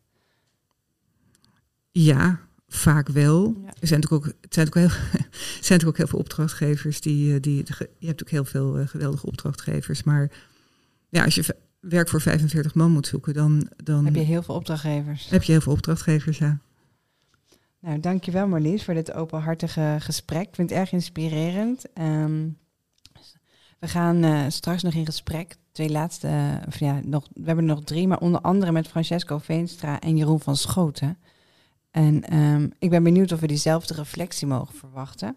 Ja, 1.90 2.40
vaak 2.74 3.08
wel. 3.08 3.44
Ja. 3.44 3.72
Er 3.80 3.86
zijn 3.86 4.00
natuurlijk 4.00 4.26
ook, 4.26 4.34
het 4.40 4.54
zijn 4.54 4.66
natuurlijk, 4.66 4.92
heel, 4.92 5.20
zijn 5.40 5.78
natuurlijk 5.78 5.88
ook 5.88 5.96
heel 5.96 6.06
veel 6.06 6.18
opdrachtgevers 6.18 7.00
die, 7.00 7.40
die. 7.40 7.64
Je 7.98 8.06
hebt 8.06 8.22
ook 8.22 8.30
heel 8.30 8.44
veel 8.44 8.78
uh, 8.78 8.86
geweldige 8.86 9.26
opdrachtgevers. 9.26 10.02
Maar 10.02 10.30
ja, 11.08 11.24
als 11.24 11.34
je 11.34 11.56
werk 11.80 12.08
voor 12.08 12.20
45 12.20 12.74
man 12.74 12.90
moet 12.90 13.06
zoeken, 13.06 13.34
dan, 13.34 13.68
dan. 13.76 14.04
Heb 14.04 14.14
je 14.14 14.20
heel 14.20 14.42
veel 14.42 14.54
opdrachtgevers? 14.54 15.28
Heb 15.28 15.42
je 15.42 15.52
heel 15.52 15.60
veel 15.60 15.72
opdrachtgevers, 15.72 16.38
ja. 16.38 16.58
Nou, 17.80 18.00
dankjewel 18.00 18.46
Marlies 18.46 18.84
voor 18.84 18.94
dit 18.94 19.12
openhartige 19.12 19.96
gesprek. 20.00 20.48
Ik 20.48 20.54
vind 20.54 20.70
het 20.70 20.78
erg 20.78 20.92
inspirerend. 20.92 21.84
Um, 21.98 22.56
we 23.78 23.88
gaan 23.88 24.24
uh, 24.24 24.44
straks 24.48 24.82
nog 24.82 24.94
in 24.94 25.06
gesprek. 25.06 25.56
Twee 25.72 25.90
laatste, 25.90 26.28
uh, 26.28 26.54
of 26.66 26.78
ja, 26.78 27.00
nog, 27.04 27.28
we 27.34 27.46
hebben 27.46 27.68
er 27.68 27.74
nog 27.74 27.84
drie, 27.84 28.08
maar 28.08 28.18
onder 28.18 28.40
andere 28.40 28.72
met 28.72 28.88
Francesco 28.88 29.38
Veenstra 29.38 30.00
en 30.00 30.16
Jeroen 30.16 30.40
van 30.40 30.56
Schoten. 30.56 31.18
En 31.94 32.36
um, 32.36 32.72
ik 32.78 32.90
ben 32.90 33.02
benieuwd 33.02 33.32
of 33.32 33.40
we 33.40 33.46
diezelfde 33.46 33.94
reflectie 33.94 34.46
mogen 34.46 34.74
verwachten. 34.74 35.36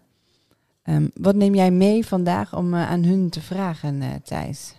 Um, 0.84 1.10
wat 1.14 1.34
neem 1.34 1.54
jij 1.54 1.70
mee 1.70 2.06
vandaag 2.06 2.56
om 2.56 2.74
uh, 2.74 2.90
aan 2.90 3.04
hun 3.04 3.30
te 3.30 3.40
vragen, 3.40 4.22
Thijs? 4.22 4.74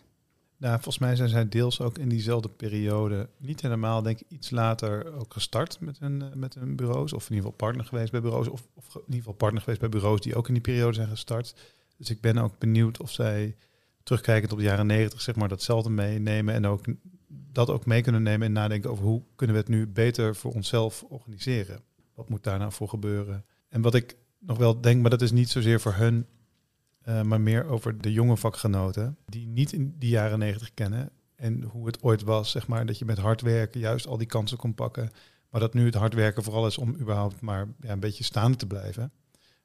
Nou, 0.58 0.74
volgens 0.74 0.98
mij 0.98 1.16
zijn 1.16 1.30
zij 1.30 1.50
deels 1.50 1.82
ook 1.82 1.98
in 1.98 2.10
diezelfde 2.10 2.50
periode, 2.50 3.30
niet 3.38 3.62
helemaal, 3.62 4.02
denk 4.02 4.20
ik, 4.20 4.30
iets 4.30 4.50
later 4.50 5.14
ook 5.20 5.34
gestart 5.34 5.80
met 5.80 6.00
hun, 6.00 6.24
met 6.36 6.54
hun 6.54 6.76
bureaus. 6.76 7.14
Of 7.14 7.30
in 7.30 7.36
ieder 7.36 7.52
geval 7.52 7.68
partner 7.68 7.86
geweest 7.86 8.12
bij 8.12 8.22
bureaus. 8.22 8.48
Of, 8.48 8.68
of 8.74 8.96
in 8.96 9.02
ieder 9.02 9.18
geval 9.18 9.34
partner 9.34 9.62
geweest 9.62 9.80
bij 9.80 9.90
bureaus 9.90 10.22
die 10.22 10.36
ook 10.36 10.48
in 10.48 10.54
die 10.54 10.64
periode 10.64 10.94
zijn 10.94 11.08
gestart. 11.08 11.56
Dus 11.98 12.10
ik 12.10 12.22
ben 12.22 12.38
ook 12.38 12.58
benieuwd 12.58 13.02
of 13.02 13.12
zij 13.12 13.56
terugkijkend 14.04 14.52
op 14.52 14.58
de 14.58 14.64
jaren 14.64 14.88
negentig, 14.88 15.22
zeg 15.22 15.36
maar, 15.36 15.50
datzelfde 15.50 15.90
meenemen 15.90 16.54
en 16.54 16.68
ook 16.68 16.86
dat 17.30 17.70
ook 17.70 17.86
mee 17.86 18.02
kunnen 18.02 18.24
nemen 18.24 18.48
en 18.48 18.54
nadenken 18.54 18.90
over 18.90 19.04
hoe 19.06 19.24
kunnen 19.36 19.56
we 19.56 19.62
het 19.62 19.72
nu 19.72 19.88
beter 19.88 20.36
voor 20.36 20.54
onszelf 20.54 21.04
organiseren. 21.04 21.82
Wat 22.14 22.30
moet 22.30 22.44
daar 22.44 22.60
nou 22.60 22.72
voor 22.72 22.90
gebeuren? 22.90 23.46
En 23.70 23.82
wat 23.82 23.96
ik 23.96 24.18
nog 24.40 24.58
wel 24.58 24.82
denk, 24.82 25.02
maar 25.02 25.10
dat 25.10 25.22
is 25.22 25.32
niet 25.32 25.50
zozeer 25.50 25.80
voor 25.80 25.94
hun, 25.94 26.26
uh, 27.08 27.22
maar 27.22 27.42
meer 27.42 27.66
over 27.66 28.02
de 28.02 28.12
jonge 28.12 28.38
vakgenoten 28.38 29.18
die 29.26 29.48
niet 29.48 29.74
in 29.74 29.96
die 29.98 30.10
jaren 30.10 30.40
negentig 30.40 30.74
kennen 30.74 31.12
en 31.36 31.64
hoe 31.64 31.86
het 31.86 32.04
ooit 32.04 32.22
was, 32.22 32.52
zeg 32.52 32.68
maar, 32.68 32.86
dat 32.86 32.98
je 32.98 33.06
met 33.06 33.18
hard 33.18 33.42
werken 33.42 33.80
juist 33.80 34.08
al 34.08 34.18
die 34.18 34.28
kansen 34.28 34.58
kon 34.58 34.74
pakken. 34.74 35.10
Maar 35.50 35.62
dat 35.62 35.74
nu 35.74 35.86
het 35.86 35.94
hard 35.94 36.14
werken 36.14 36.44
vooral 36.44 36.68
is 36.68 36.78
om 36.78 36.96
überhaupt 37.00 37.42
maar 37.42 37.68
ja, 37.80 37.92
een 37.92 38.00
beetje 38.00 38.24
staande 38.24 38.58
te 38.58 38.68
blijven. 38.68 39.12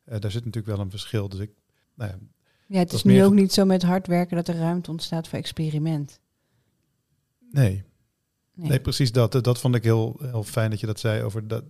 Uh, 0.09 0.19
daar 0.21 0.31
zit 0.31 0.45
natuurlijk 0.45 0.77
wel 0.77 0.85
een 0.85 0.91
verschil. 0.91 1.29
Dus 1.29 1.41
ik 1.41 1.51
nou 1.95 2.11
ja, 2.11 2.19
ja, 2.67 2.79
het 2.79 2.93
is 2.93 3.05
nu 3.05 3.25
ook 3.25 3.33
niet 3.33 3.53
zo 3.53 3.65
met 3.65 3.83
hard 3.83 4.07
werken 4.07 4.37
dat 4.37 4.49
er 4.49 4.57
ruimte 4.57 4.91
ontstaat 4.91 5.29
voor 5.29 5.39
experiment. 5.39 6.21
Nee. 7.55 7.85
Nee, 8.55 8.69
nee 8.69 8.81
precies 8.81 9.13
dat. 9.13 9.33
Dat 9.33 9.61
vond 9.61 9.75
ik 9.75 9.83
heel, 9.83 10.17
heel 10.21 10.43
fijn 10.43 10.71
dat 10.71 10.81
je 10.81 10.87
dat 10.87 11.01
zei 11.01 11.23
over 11.23 11.49
dat, 11.49 11.65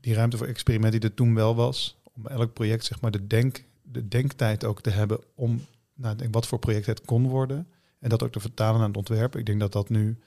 die 0.00 0.14
ruimte 0.14 0.36
voor 0.36 0.46
experiment 0.46 0.92
die 0.92 1.00
er 1.00 1.14
toen 1.14 1.34
wel 1.34 1.54
was. 1.54 1.96
Om 2.02 2.26
elk 2.26 2.52
project 2.52 2.84
zeg 2.84 3.00
maar 3.00 3.10
de, 3.10 3.26
denk, 3.26 3.64
de 3.82 4.08
denktijd 4.08 4.64
ook 4.64 4.80
te 4.82 4.90
hebben 4.90 5.20
om 5.34 5.60
nou, 5.94 6.16
denk, 6.16 6.34
wat 6.34 6.46
voor 6.46 6.58
project 6.58 6.86
het 6.86 7.00
kon 7.00 7.26
worden. 7.28 7.66
En 7.98 8.08
dat 8.08 8.22
ook 8.22 8.32
te 8.32 8.40
vertalen 8.40 8.80
aan 8.80 8.86
het 8.86 8.96
ontwerp. 8.96 9.36
Ik 9.36 9.46
denk 9.46 9.60
dat 9.60 9.72
dat 9.72 9.88
nu, 9.88 10.18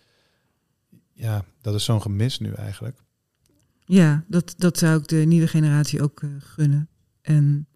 ja, 1.14 1.46
dat 1.62 1.76
is 1.76 1.84
zo'n 1.84 2.02
gemis 2.02 2.40
nu 2.40 2.54
eigenlijk. 2.54 3.04
Ja, 3.86 4.24
dat, 4.28 4.54
dat 4.58 4.78
zou 4.78 5.00
ik 5.00 5.08
de 5.08 5.16
nieuwe 5.16 5.48
generatie 5.48 6.02
ook 6.02 6.22
uh, 6.22 6.30
gunnen. 6.40 6.90
En 7.22 7.68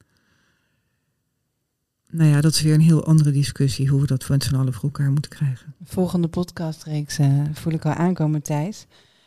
nou 2.16 2.30
ja, 2.30 2.42
dat 2.42 2.54
is 2.54 2.62
weer 2.62 2.74
een 2.74 2.82
heel 2.82 3.06
andere 3.06 3.32
discussie 3.32 3.88
hoe 3.88 4.02
we 4.02 4.08
dat 4.08 4.24
van 4.24 4.42
z'n 4.42 4.56
allen 4.56 4.74
voor 4.74 4.84
elkaar 4.84 5.12
moeten 5.12 5.32
krijgen. 5.32 5.74
De 5.78 5.86
volgende 5.86 6.28
podcastreeks 6.28 7.20
uh, 7.20 7.44
voel 7.54 7.74
ik 7.74 7.86
al 7.86 7.92
aankomen, 7.92 8.42
Thijs. 8.42 8.86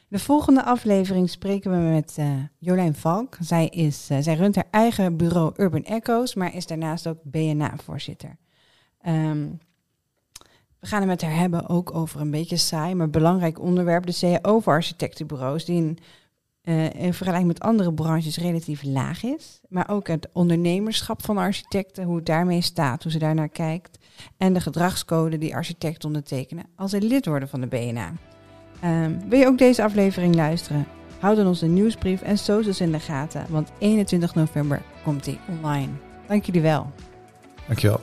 De 0.09 0.19
volgende 0.19 0.65
aflevering 0.65 1.31
spreken 1.31 1.71
we 1.71 1.77
met 1.77 2.17
uh, 2.19 2.27
Jolijn 2.59 2.95
Valk. 2.95 3.37
Zij, 3.41 3.67
is, 3.67 4.09
uh, 4.13 4.19
zij 4.21 4.35
runt 4.35 4.55
haar 4.55 4.69
eigen 4.71 5.17
bureau 5.17 5.53
Urban 5.57 5.85
Echoes, 5.85 6.35
maar 6.35 6.55
is 6.55 6.67
daarnaast 6.67 7.07
ook 7.07 7.19
BNA-voorzitter. 7.23 8.37
Ehm, 9.01 9.47
we 10.81 10.87
gaan 10.87 10.99
het 10.99 11.09
met 11.09 11.23
haar 11.23 11.37
hebben 11.37 11.69
ook 11.69 11.95
over 11.95 12.21
een 12.21 12.31
beetje 12.31 12.57
saai, 12.57 12.95
maar 12.95 13.11
belangrijk 13.11 13.61
onderwerp. 13.61 14.07
De 14.07 14.39
CAO 14.41 14.61
voor 14.61 14.73
architectenbureaus, 14.73 15.65
die 15.65 15.83
een 15.83 15.99
uh, 16.69 16.95
in 16.95 17.15
vergelijking 17.15 17.47
met 17.47 17.61
andere 17.61 17.93
branches 17.93 18.37
relatief 18.37 18.83
laag 18.83 19.25
is. 19.25 19.61
Maar 19.69 19.91
ook 19.91 20.09
het 20.09 20.29
ondernemerschap 20.33 21.25
van 21.25 21.39
architecten, 21.39 22.05
hoe 22.05 22.17
het 22.17 22.27
daarmee 22.27 22.61
staat, 22.61 23.03
hoe 23.03 23.13
ze 23.13 23.19
daarnaar 23.19 23.49
kijkt. 23.49 23.99
En 24.37 24.53
de 24.53 24.61
gedragscode 24.61 25.39
die 25.39 25.55
architecten 25.55 26.09
ondertekenen 26.09 26.65
als 26.77 26.91
ze 26.91 27.01
lid 27.01 27.27
worden 27.27 27.49
van 27.49 27.61
de 27.61 27.67
BNA. 27.67 28.13
Um, 28.85 29.29
wil 29.29 29.39
je 29.39 29.47
ook 29.47 29.59
deze 29.59 29.83
aflevering 29.83 30.35
luisteren? 30.35 30.87
Houd 31.19 31.37
dan 31.37 31.47
onze 31.47 31.67
nieuwsbrief 31.67 32.23
en 32.23 32.39
socials 32.39 32.81
in 32.81 32.93
de 32.93 33.01
gaten, 33.01 33.47
want 33.49 33.73
21 33.79 34.35
november 34.35 34.83
komt 35.05 35.25
die 35.25 35.39
online. 35.49 35.93
Dank 36.27 36.45
jullie 36.45 36.63
wel. 36.63 36.93
Dankjewel. 37.67 38.01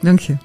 Dank 0.00 0.18
je. 0.20 0.36